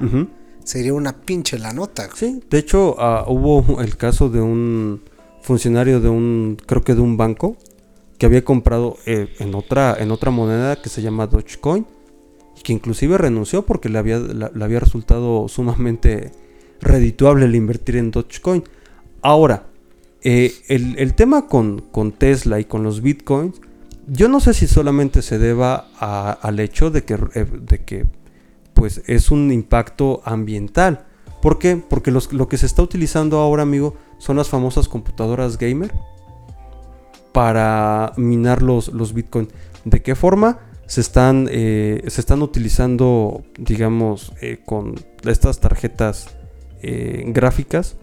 [0.65, 2.09] sería una pinche la nota.
[2.15, 5.03] Sí, de hecho ah, hubo el caso de un
[5.43, 7.57] funcionario de un, creo que de un banco,
[8.17, 11.85] que había comprado eh, en, otra, en otra moneda que se llama Dogecoin
[12.61, 14.21] que inclusive renunció porque le había,
[14.61, 16.31] había resultado sumamente
[16.81, 18.63] redituable el invertir en Dogecoin.
[19.21, 19.67] Ahora,
[20.21, 23.59] eh, el, tema con, con, Tesla y con los bitcoins,
[24.07, 28.05] yo no sé si solamente se deba al hecho de que, eh, de que
[28.73, 31.05] pues, es un impacto ambiental.
[31.41, 31.75] ¿Por qué?
[31.75, 35.91] Porque lo que se está utilizando ahora, amigo, son las famosas computadoras gamer
[37.33, 39.49] para minar los, los bitcoins.
[39.83, 40.59] ¿De qué forma?
[40.93, 44.93] Se están, eh, se están utilizando, digamos, eh, con
[45.25, 46.27] estas tarjetas
[46.83, 47.95] eh, gráficas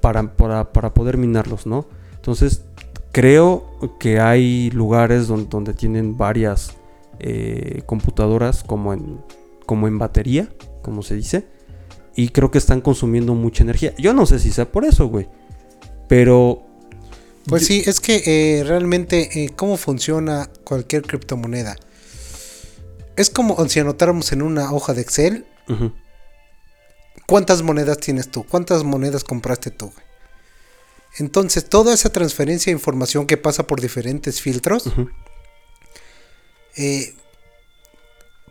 [0.00, 1.84] para, para, poder minarlos, ¿no?
[2.14, 2.62] Entonces,
[3.10, 6.76] creo que hay lugares donde, donde tienen varias
[7.86, 9.20] computadoras como en,
[9.66, 10.48] como en batería,
[10.80, 11.46] como se dice,
[12.14, 13.94] y creo que están consumiendo mucha energía.
[13.98, 15.28] Yo no sé si sea por eso, güey,
[16.08, 16.62] pero...
[17.46, 21.76] Pues sí, es que realmente cómo funciona cualquier criptomoneda
[23.16, 25.46] es como si anotáramos en una hoja de Excel.
[27.26, 28.44] ¿Cuántas monedas tienes tú?
[28.44, 29.92] ¿Cuántas monedas compraste tú?
[31.18, 34.84] Entonces, toda esa transferencia de información que pasa por diferentes filtros,
[36.76, 37.14] eh,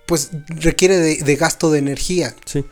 [0.05, 2.36] pues requiere de, gasto de energía.
[2.45, 2.66] Sí.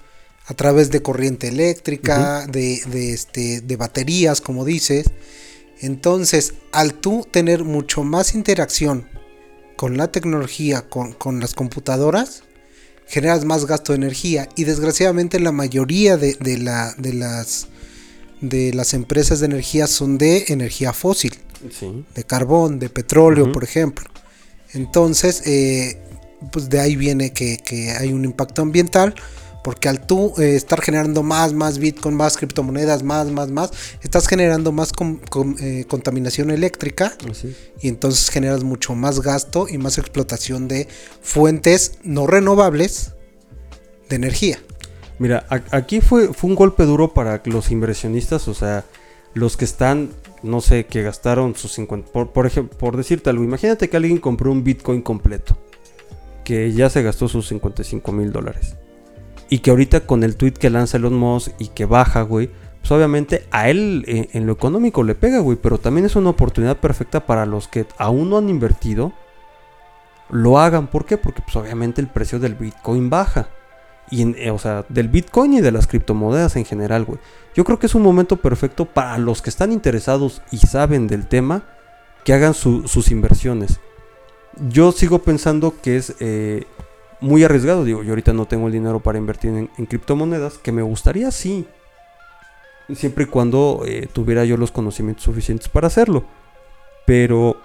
[0.46, 5.12] A través de corriente eléctrica, de, de, este, de baterías, como dices.
[5.80, 9.08] Entonces, al tú tener mucho más interacción
[9.80, 12.44] con la tecnología, con, las computadoras,
[13.08, 14.50] generas más gasto de energía.
[14.58, 17.70] Y desgraciadamente la mayoría de, la, de, las,
[18.42, 21.34] de las empresas de energía son de energía fósil.
[22.14, 24.10] De carbón, de petróleo, por ejemplo.
[24.74, 25.98] Entonces, eh,
[26.52, 29.16] pues de ahí viene que, que hay un impacto ambiental
[29.64, 34.28] porque al tú eh, estar generando más, más Bitcoin, más criptomonedas, más, más, más, estás
[34.28, 34.91] generando más
[35.62, 37.14] eh, contaminación eléctrica.
[37.82, 40.88] Y entonces generas mucho más gasto y más explotación de
[41.22, 43.14] fuentes no renovables
[44.10, 44.60] de energía.
[45.18, 48.86] Mira, aquí fue, fue un golpe duro para los inversionistas, o sea,
[49.34, 50.12] los que están,
[50.43, 54.18] no sé, que gastaron sus 50, por, por ejemplo, por decirte algo, imagínate que alguien
[54.20, 55.57] compró un Bitcoin completo,
[56.45, 58.76] que ya se gastó sus 55 mil dólares.
[59.50, 62.91] Y que ahorita con el tweet que lanza Elon Musk y que baja, güey, pues
[62.91, 66.78] obviamente a él eh, en lo económico le pega, güey, pero también es una oportunidad
[66.78, 69.14] perfecta para los que aún no han invertido,
[70.30, 70.88] lo hagan.
[70.88, 71.18] ¿Por qué?
[71.18, 73.50] Porque pues obviamente el precio del Bitcoin baja.
[74.12, 77.20] Y eh, o sea, del Bitcoin y de las criptomonedas en general, güey.
[77.56, 81.28] Yo creo que es un momento perfecto para los que están interesados y saben del
[81.28, 81.64] tema,
[82.24, 83.80] que hagan sus inversiones.
[84.70, 86.16] Yo sigo pensando que es...
[86.20, 86.66] Eh,
[87.22, 87.84] muy arriesgado.
[87.84, 91.65] Digo, yo ahorita no tengo el dinero para invertir en, criptomonedas, que me gustaría sí.
[92.93, 96.24] Siempre y cuando eh, tuviera yo los conocimientos suficientes para hacerlo.
[97.05, 97.57] Pero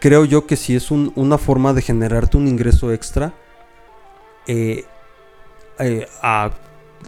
[0.00, 3.32] creo yo que si es una forma de generarte un ingreso extra
[4.46, 4.84] eh,
[5.78, 6.06] eh,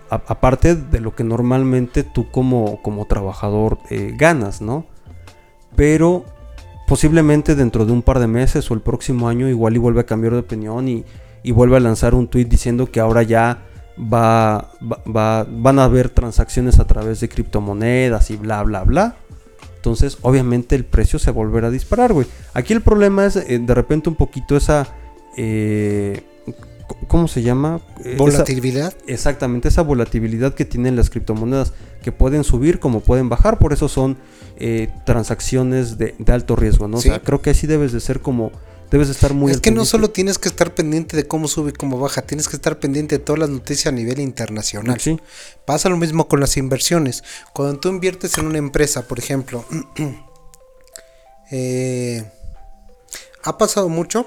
[0.08, 4.86] aparte de lo que normalmente tú como, como trabajador eh, ganas, ¿no?
[5.76, 6.24] Pero
[6.92, 10.04] posiblemente dentro de un par de meses o el próximo año igual y vuelve a
[10.04, 11.06] cambiar de opinión y,
[11.42, 13.62] y vuelve a lanzar un tweet diciendo que ahora ya
[13.98, 19.16] va, va- va- van a haber transacciones a través de criptomonedas y bla bla bla.
[19.76, 22.26] Entonces, obviamente el precio se volverá a disparar, güey.
[22.52, 24.86] Aquí el problema es eh, de repente un poquito esa...
[25.38, 26.20] eh,
[27.08, 27.80] ¿Cómo se llama?
[28.04, 28.94] Eh, esa- Volatilidad.
[29.06, 31.72] exactamente esa volatilidad que tienen las criptomonedas,
[32.02, 34.16] que pueden subir como pueden bajar, por eso son
[34.58, 37.00] eh, transacciones de, de alto riesgo, ¿no?
[37.00, 37.08] Sí.
[37.08, 38.52] O sea, creo que así debes de ser como,
[38.90, 39.50] debes de estar muy...
[39.52, 42.48] es que no solo tienes que estar pendiente de cómo sube y cómo baja, tienes
[42.48, 45.00] que estar pendiente de todas las noticias a nivel internacional.
[45.00, 45.18] Sí,
[45.64, 47.22] Pasa lo mismo con las inversiones.
[47.52, 49.64] Cuando tú inviertes en una empresa, por ejemplo,
[51.50, 52.24] eh,
[53.44, 54.26] ha pasado mucho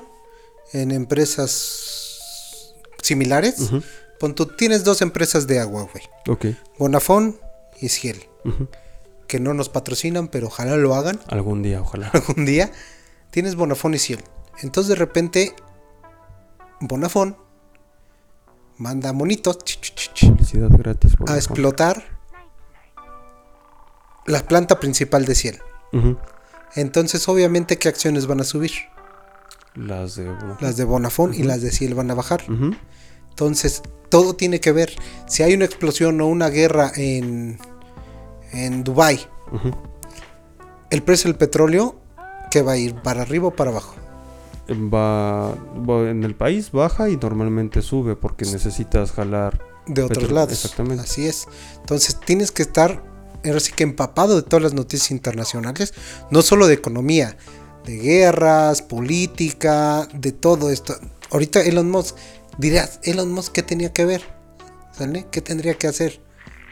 [0.73, 2.04] en empresas
[3.05, 3.59] similares.
[3.59, 3.81] Ujú.
[4.19, 6.03] Pon tú tienes dos empresas de agua, güey.
[6.27, 6.57] ok.
[6.79, 7.37] Bonafón
[7.79, 8.23] y Ciel.
[9.27, 12.07] Que no nos patrocinan, pero ojalá lo hagan Algún día, ojalá.
[12.13, 12.71] algún día.
[13.31, 14.23] Tienes Bonafón y Ciel.
[14.61, 15.53] Entonces de repente,
[16.79, 17.37] Bonafón
[18.77, 19.57] manda monitos
[20.21, 21.13] Publicidad gratis.
[21.27, 22.03] a explotar
[24.25, 25.59] la planta principal de Ciel.
[26.75, 28.71] Entonces, obviamente, ¿qué acciones van a subir?
[29.75, 30.25] Las de...
[30.25, 32.43] bueno, Las de Bonafón y las de Ciel van a bajar.
[33.29, 34.93] Entonces, todo tiene que ver.
[35.27, 37.57] Si hay una explosión o una guerra en,
[38.53, 39.19] en Dubai,
[39.51, 39.71] Ujú.
[40.89, 41.95] el precio del petróleo,
[42.51, 42.95] ¿qué va a ir?
[42.95, 43.95] ¿Para arriba o para abajo?
[44.69, 49.61] Va, va en el país baja y normalmente sube porque necesitas jalar.
[49.85, 50.53] De otros lados.
[50.53, 51.03] exactamente.
[51.03, 51.47] Así es.
[51.81, 53.03] Entonces, tienes que estar,
[53.45, 55.93] ahora sí que empapado de todas las noticias internacionales,
[56.31, 57.37] no solo de economía,
[57.85, 60.95] de guerras, política, de todo esto.
[61.31, 62.15] Ahorita Elon Musk,
[62.57, 64.21] dirás, Elon Musk, ¿qué tenía que ver?
[64.91, 65.27] ¿Sale?
[65.31, 66.21] ¿Qué tendría que hacer?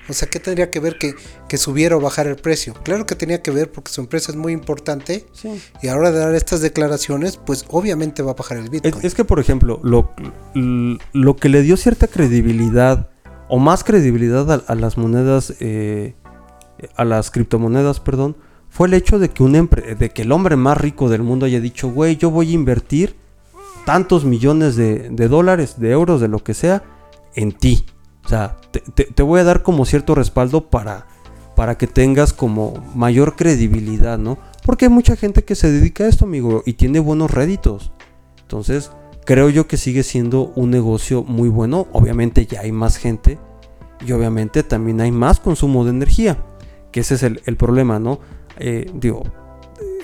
[0.10, 1.16] O sea, ¿qué tendría que ver que,
[1.48, 2.74] que subiera o bajara el precio?
[2.84, 5.62] Claro que tenía que ver porque su empresa es muy importante Sí.
[5.82, 8.96] y ahora de dar estas declaraciones, pues obviamente va a bajar el Bitcoin.
[9.06, 10.12] es que, por ejemplo, lo,
[10.54, 13.10] lo que le dio cierta credibilidad,
[13.48, 16.16] o más credibilidad a, a las monedas, eh,
[16.96, 18.36] a las criptomonedas, perdón,
[18.74, 21.62] fue el hecho de que, un de que el hombre más rico del mundo haya
[21.62, 23.16] dicho, güey, yo voy a invertir
[23.86, 26.82] tantos millones de, dólares, de euros, de lo que sea,
[27.36, 27.86] en ti.
[28.26, 31.06] O sea, te, voy a dar como cierto respaldo para,
[31.56, 34.40] para que tengas como mayor credibilidad, ¿no?
[34.66, 37.92] Porque hay mucha gente que se dedica a esto, amigo, y tiene buenos réditos.
[38.42, 38.90] Entonces,
[39.24, 41.86] creo yo que sigue siendo un negocio muy bueno.
[41.92, 43.38] Obviamente ya hay más gente
[44.04, 46.44] y obviamente también hay más consumo de energía,
[46.92, 48.20] que ese es el problema, ¿no?
[48.58, 49.24] Eh, digo,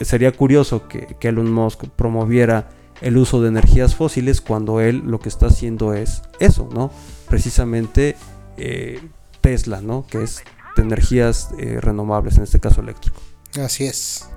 [0.02, 2.70] sería curioso que, que Elon Musk promoviera
[3.02, 6.92] el uso de energías fósiles cuando él lo que está haciendo es eso, ¿no?
[7.30, 8.16] Precisamente
[8.58, 9.00] eh,
[9.42, 10.06] Tesla, ¿no?
[10.08, 10.44] Que es
[10.76, 13.20] de energías eh, renovables, en este caso eléctrico.
[13.64, 14.28] Así es.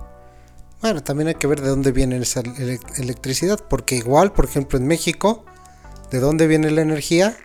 [0.80, 4.78] Bueno, también hay que ver de dónde viene esa ele- electricidad, porque igual, por ejemplo,
[4.78, 5.44] en México,
[6.10, 7.36] ¿de dónde viene la energía?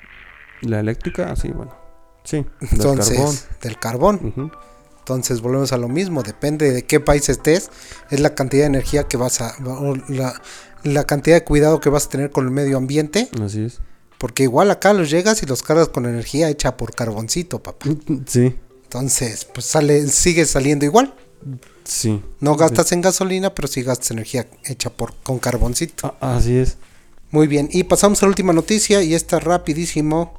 [0.61, 1.75] La eléctrica, sí, bueno.
[2.23, 3.35] Sí, del carbón.
[3.61, 4.15] del carbón.
[4.35, 4.51] Ujú.
[5.07, 7.69] Entonces, volvemos a lo mismo, depende de qué país estés,
[8.11, 10.41] es la cantidad de energía que vas a o la,
[10.83, 13.79] la cantidad de cuidado que vas a tener con el medio ambiente, Así es.
[14.17, 17.85] porque igual acá los llegas y los cargas con energía hecha por carboncito, papá.
[18.25, 18.53] Sí,
[18.83, 21.13] Entonces, pues sale sigue saliendo igual.
[21.85, 22.21] sí.
[22.41, 26.17] No gastas en gasolina, pero sí gastas energía hecha por con carboncito.
[26.19, 26.75] Ah, así es.
[27.31, 30.37] Muy bien, y pasamos a la última noticia y esta rapidísimo,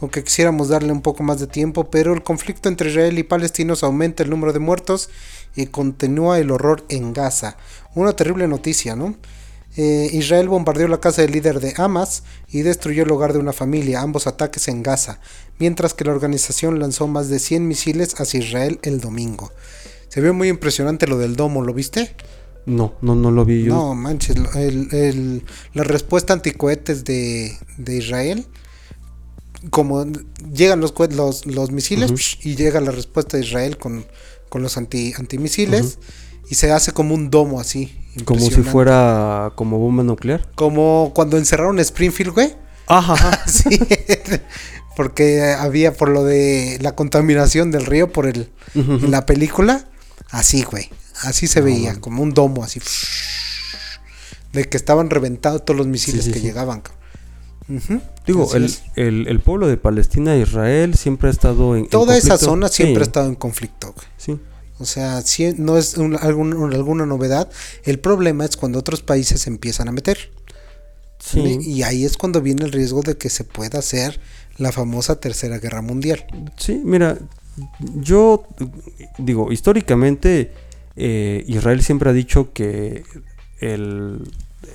[0.00, 3.82] aunque quisiéramos darle un poco más de tiempo, pero el conflicto entre Israel y palestinos
[3.82, 5.10] aumenta el número de muertos
[5.56, 7.56] y continúa el horror en Gaza.
[7.94, 9.16] Una terrible noticia, ¿no?
[9.76, 13.52] Eh, Israel bombardeó la casa del líder de Hamas y destruyó el hogar de una
[13.52, 15.20] familia, ambos ataques en Gaza,
[15.60, 19.52] mientras que la organización lanzó más de 100 misiles hacia Israel el domingo.
[20.08, 22.16] Se vio muy impresionante lo del domo, ¿lo viste?
[22.66, 23.72] No, no, no lo vi yo.
[23.74, 28.46] No, manches, lo- el- el- la respuesta anticohetes de, de Israel,
[29.68, 30.06] como
[30.52, 34.06] llegan los, los, los misiles y llega la respuesta de Israel con,
[34.48, 35.98] con los anti, antimisiles
[36.48, 37.94] y se hace como un domo así.
[38.24, 40.48] Como si fuera como bomba nuclear.
[40.54, 42.56] Como cuando encerraron Springfield, güey.
[42.86, 43.44] Ajá, ajá.
[43.48, 43.78] Sí,
[44.96, 49.06] porque había por lo de la contaminación del río por el, Ujú.
[49.08, 49.88] la película.
[50.30, 50.90] Así, güey.
[51.22, 52.80] Así se veía, como un domo, así.
[54.52, 56.46] De que estaban reventados todos los misiles sí, que sí.
[56.46, 56.80] llegaban.
[56.80, 56.99] cabrón.
[58.26, 61.84] Digo, el, el, el pueblo de Palestina e Israel siempre ha estado en.
[61.84, 63.92] en Toda esa zona siempre Sí, ha estado en conflicto.
[63.92, 64.06] güey.
[64.16, 64.38] Sí,
[64.78, 67.48] O sea, sí, no es un- algún- alguna novedad.
[67.84, 70.30] El problema es cuando otros países se empiezan a meter.
[71.18, 71.58] Sí.
[71.60, 74.20] Y ahí es cuando viene el riesgo de que se pueda hacer
[74.56, 76.24] la famosa Tercera Guerra Mundial.
[76.56, 77.18] Sí, mira,
[77.94, 78.44] yo
[79.18, 80.52] digo, históricamente
[80.96, 83.04] eh, Israel siempre ha dicho que
[83.60, 84.22] el,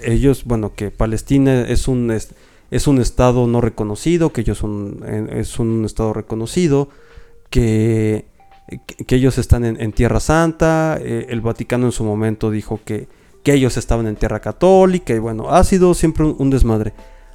[0.03, 2.29] ellos, bueno, que Palestina es un, es,
[2.71, 6.89] es un estado no reconocido, que ellos son, es un estado reconocido,
[7.49, 8.25] que,
[9.07, 13.07] que ellos están en, en Tierra Santa, eh, el Vaticano en su momento dijo que,
[13.43, 16.93] que ellos estaban en Tierra Católica, y bueno, ha sido siempre un, desmadre.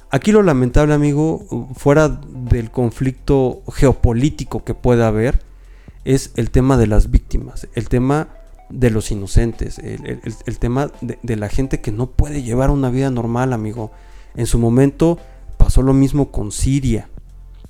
[0.09, 5.39] Aquí lo lamentable, amigo, fuera del conflicto geopolítico que pueda haber,
[6.03, 8.27] es el tema de las víctimas, el tema
[8.69, 12.71] de los inocentes, el- el- el tema de, de la gente que no puede llevar
[12.71, 13.91] una vida normal, amigo.
[14.35, 15.17] En su momento
[15.57, 17.09] pasó lo mismo con Siria,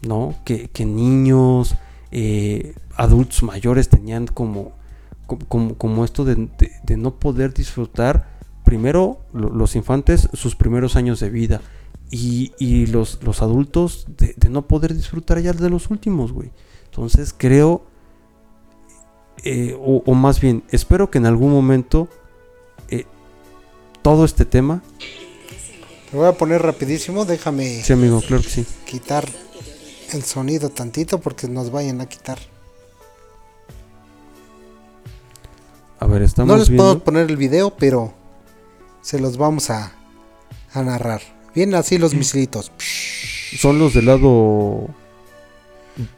[0.01, 0.35] ¿no?
[0.45, 1.75] Que, niños,
[2.11, 4.73] eh, adultos mayores tenían como,
[5.27, 6.47] co- como, esto de,
[6.97, 8.27] no poder disfrutar,
[8.63, 11.61] primero lo- los infantes, sus primeros años de vida.
[12.13, 16.51] Y, los, adultos de, no poder disfrutar ya de los últimos, güey.
[16.85, 17.85] Entonces creo,
[19.43, 22.09] eh, o, o más bien, espero que en algún momento
[22.89, 23.05] eh,
[24.01, 24.83] todo este tema,
[26.11, 28.65] Lo voy a poner rapidísimo, déjame sí amigo, claro que sí.
[28.85, 29.27] quitar
[30.11, 32.37] el sonido tantito porque nos vayan a quitar.
[35.99, 36.83] A ver, estamos no les viendo.
[36.83, 38.13] puedo poner el video, pero
[39.01, 39.93] se los vamos a,
[40.73, 41.21] a narrar.
[41.53, 42.71] Vienen así los misilitos.
[43.57, 44.87] Son los del lado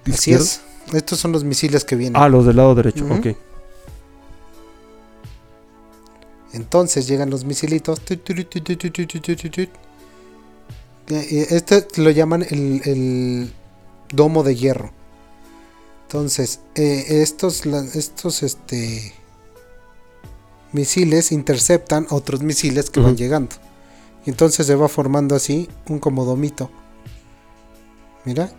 [0.06, 0.44] Así izquierdo.
[0.46, 0.62] es.
[0.94, 2.22] Estos son los misiles que vienen.
[2.22, 3.16] Ah, los del lado derecho, Ujú.
[3.16, 3.28] ok.
[6.54, 8.00] Entonces llegan los misilitos.
[11.10, 13.54] Este lo llaman el, el
[14.12, 14.92] domo de hierro.
[16.04, 19.14] Entonces, eh, estos, estos este,
[20.72, 23.56] misiles interceptan otros misiles que van llegando.
[24.26, 26.70] Y entonces se va formando así un como domito.
[28.26, 28.52] Mira,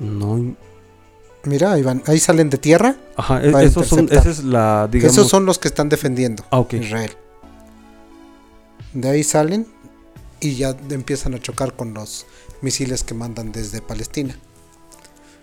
[0.00, 0.56] No.
[1.44, 2.02] mira, ahí van.
[2.06, 2.96] Ahí salen de tierra.
[3.14, 4.32] Ajá, esos son, interceptar.
[4.32, 5.12] esa es la, digamos.
[5.16, 6.44] Esos son los que están defendiendo.
[6.50, 6.72] Ah, ok.
[6.74, 7.16] Israel.
[8.96, 9.66] De ahí salen
[10.40, 12.24] y ya empiezan a chocar con los
[12.62, 14.38] misiles que mandan desde Palestina.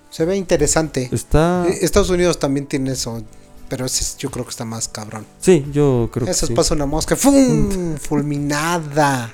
[0.09, 1.09] Se ve interesante.
[1.11, 1.65] Está.
[1.67, 3.23] Eh, Estados Unidos también tiene eso,
[3.69, 5.25] pero ese es- yo creo que está más cabrón.
[5.39, 6.53] Sí, yo creo que Eso sí.
[6.53, 7.95] pasa una mosca, ¡fum!
[8.01, 9.31] fulminada.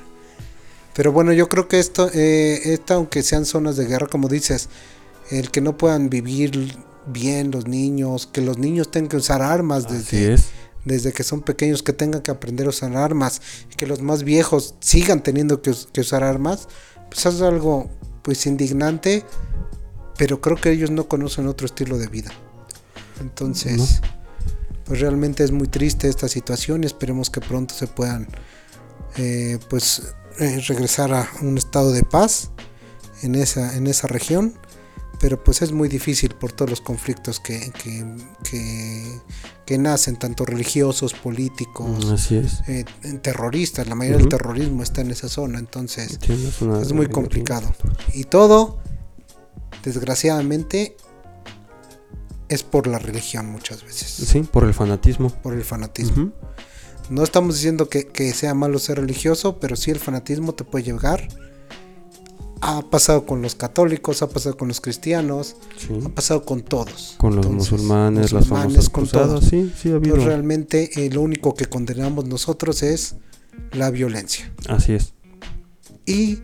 [0.94, 4.68] Pero bueno, yo creo que esto, eh, esta, aunque sean zonas de guerra, como dices,
[5.32, 6.76] el que no puedan vivir
[7.08, 10.44] bien los niños, que los niños tengan que usar armas Así desde, es.
[10.86, 14.24] Desde que son pequeños que tengan que aprender a usar armas y que los más
[14.24, 16.68] viejos sigan teniendo que, us- que usar armas,
[17.10, 17.90] pues es algo
[18.24, 19.26] pues indignante,
[20.18, 22.32] pero creo que ellos no conocen otro estilo de vida.
[23.22, 24.02] Entonces,
[24.86, 28.28] pues realmente es muy triste esta situación y esperemos que pronto se puedan
[29.18, 30.02] eh, pues
[30.40, 32.52] eh, regresar a un estado de paz
[33.22, 34.54] en esa, en esa región.
[35.20, 38.06] Pero pues es muy difícil por todos los conflictos que, que,
[38.50, 39.20] que-
[39.66, 42.62] que nacen, tanto religiosos, políticos, Mm, Así es.
[42.68, 42.86] eh,
[43.22, 43.88] terroristas.
[43.88, 47.72] La mayoría del terrorismo está en esa zona, entonces Sí, es, una- es muy complicado.
[48.14, 48.80] Y todo,
[49.84, 50.96] desgraciadamente,
[52.48, 55.30] es por la religión muchas veces, Sí, por el fanatismo.
[55.30, 56.32] por el fanatismo.
[57.10, 60.86] No estamos diciendo que, que sea malo ser religioso, pero sí el fanatismo te puede
[60.86, 61.28] llegar.
[62.62, 65.98] Ha pasado con los católicos, ha pasado con los cristianos, Sí.
[66.06, 67.16] ha pasado con todos.
[67.18, 69.28] Con los Entonces, musulmanes, las musulmanes, famosas con cruzadas.
[69.30, 69.46] todos.
[69.46, 70.16] Sí, sí ha habido.
[70.16, 73.16] Entonces, realmente eh, lo único que condenamos nosotros es
[73.72, 74.52] la violencia.
[74.68, 75.14] Así es.
[76.06, 76.40] Y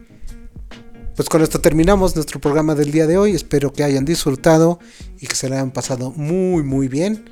[1.15, 3.31] pues con esto terminamos nuestro programa del día de hoy.
[3.31, 4.79] Espero que hayan disfrutado
[5.19, 7.25] y que se la hayan pasado muy muy bien.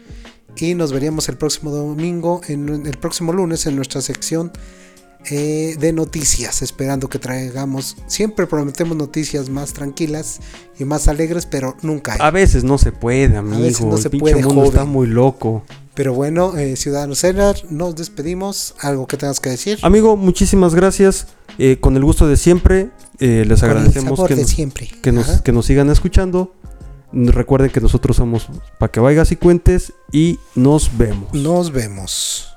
[0.55, 4.51] Y nos veríamos el próximo domingo, en el próximo lunes en nuestra sección
[5.29, 6.61] eh, de noticias.
[6.61, 10.39] Esperando que traigamos, siempre prometemos noticias más tranquilas
[10.79, 12.19] y más alegres, pero nunca hay.
[12.21, 13.61] A veces no se puede, amigo.
[13.61, 15.63] veces no el se puede, mundo está muy loco.
[15.93, 18.73] Pero bueno, eh, Ciudadanos Cenar, nos despedimos.
[18.79, 19.79] ¿Algo que tengas que decir?
[19.83, 21.27] Amigo, muchísimas gracias.
[21.59, 24.89] Eh, con el gusto de siempre, eh, les agradecemos que nos, siempre.
[25.01, 25.43] que, nos, Ajá.
[25.43, 26.53] que nos sigan escuchando.
[27.11, 28.47] Recuerden que nosotros somos
[28.79, 31.31] para que vayas y cuentes y nos vemos.
[31.31, 32.52] Nos vemos.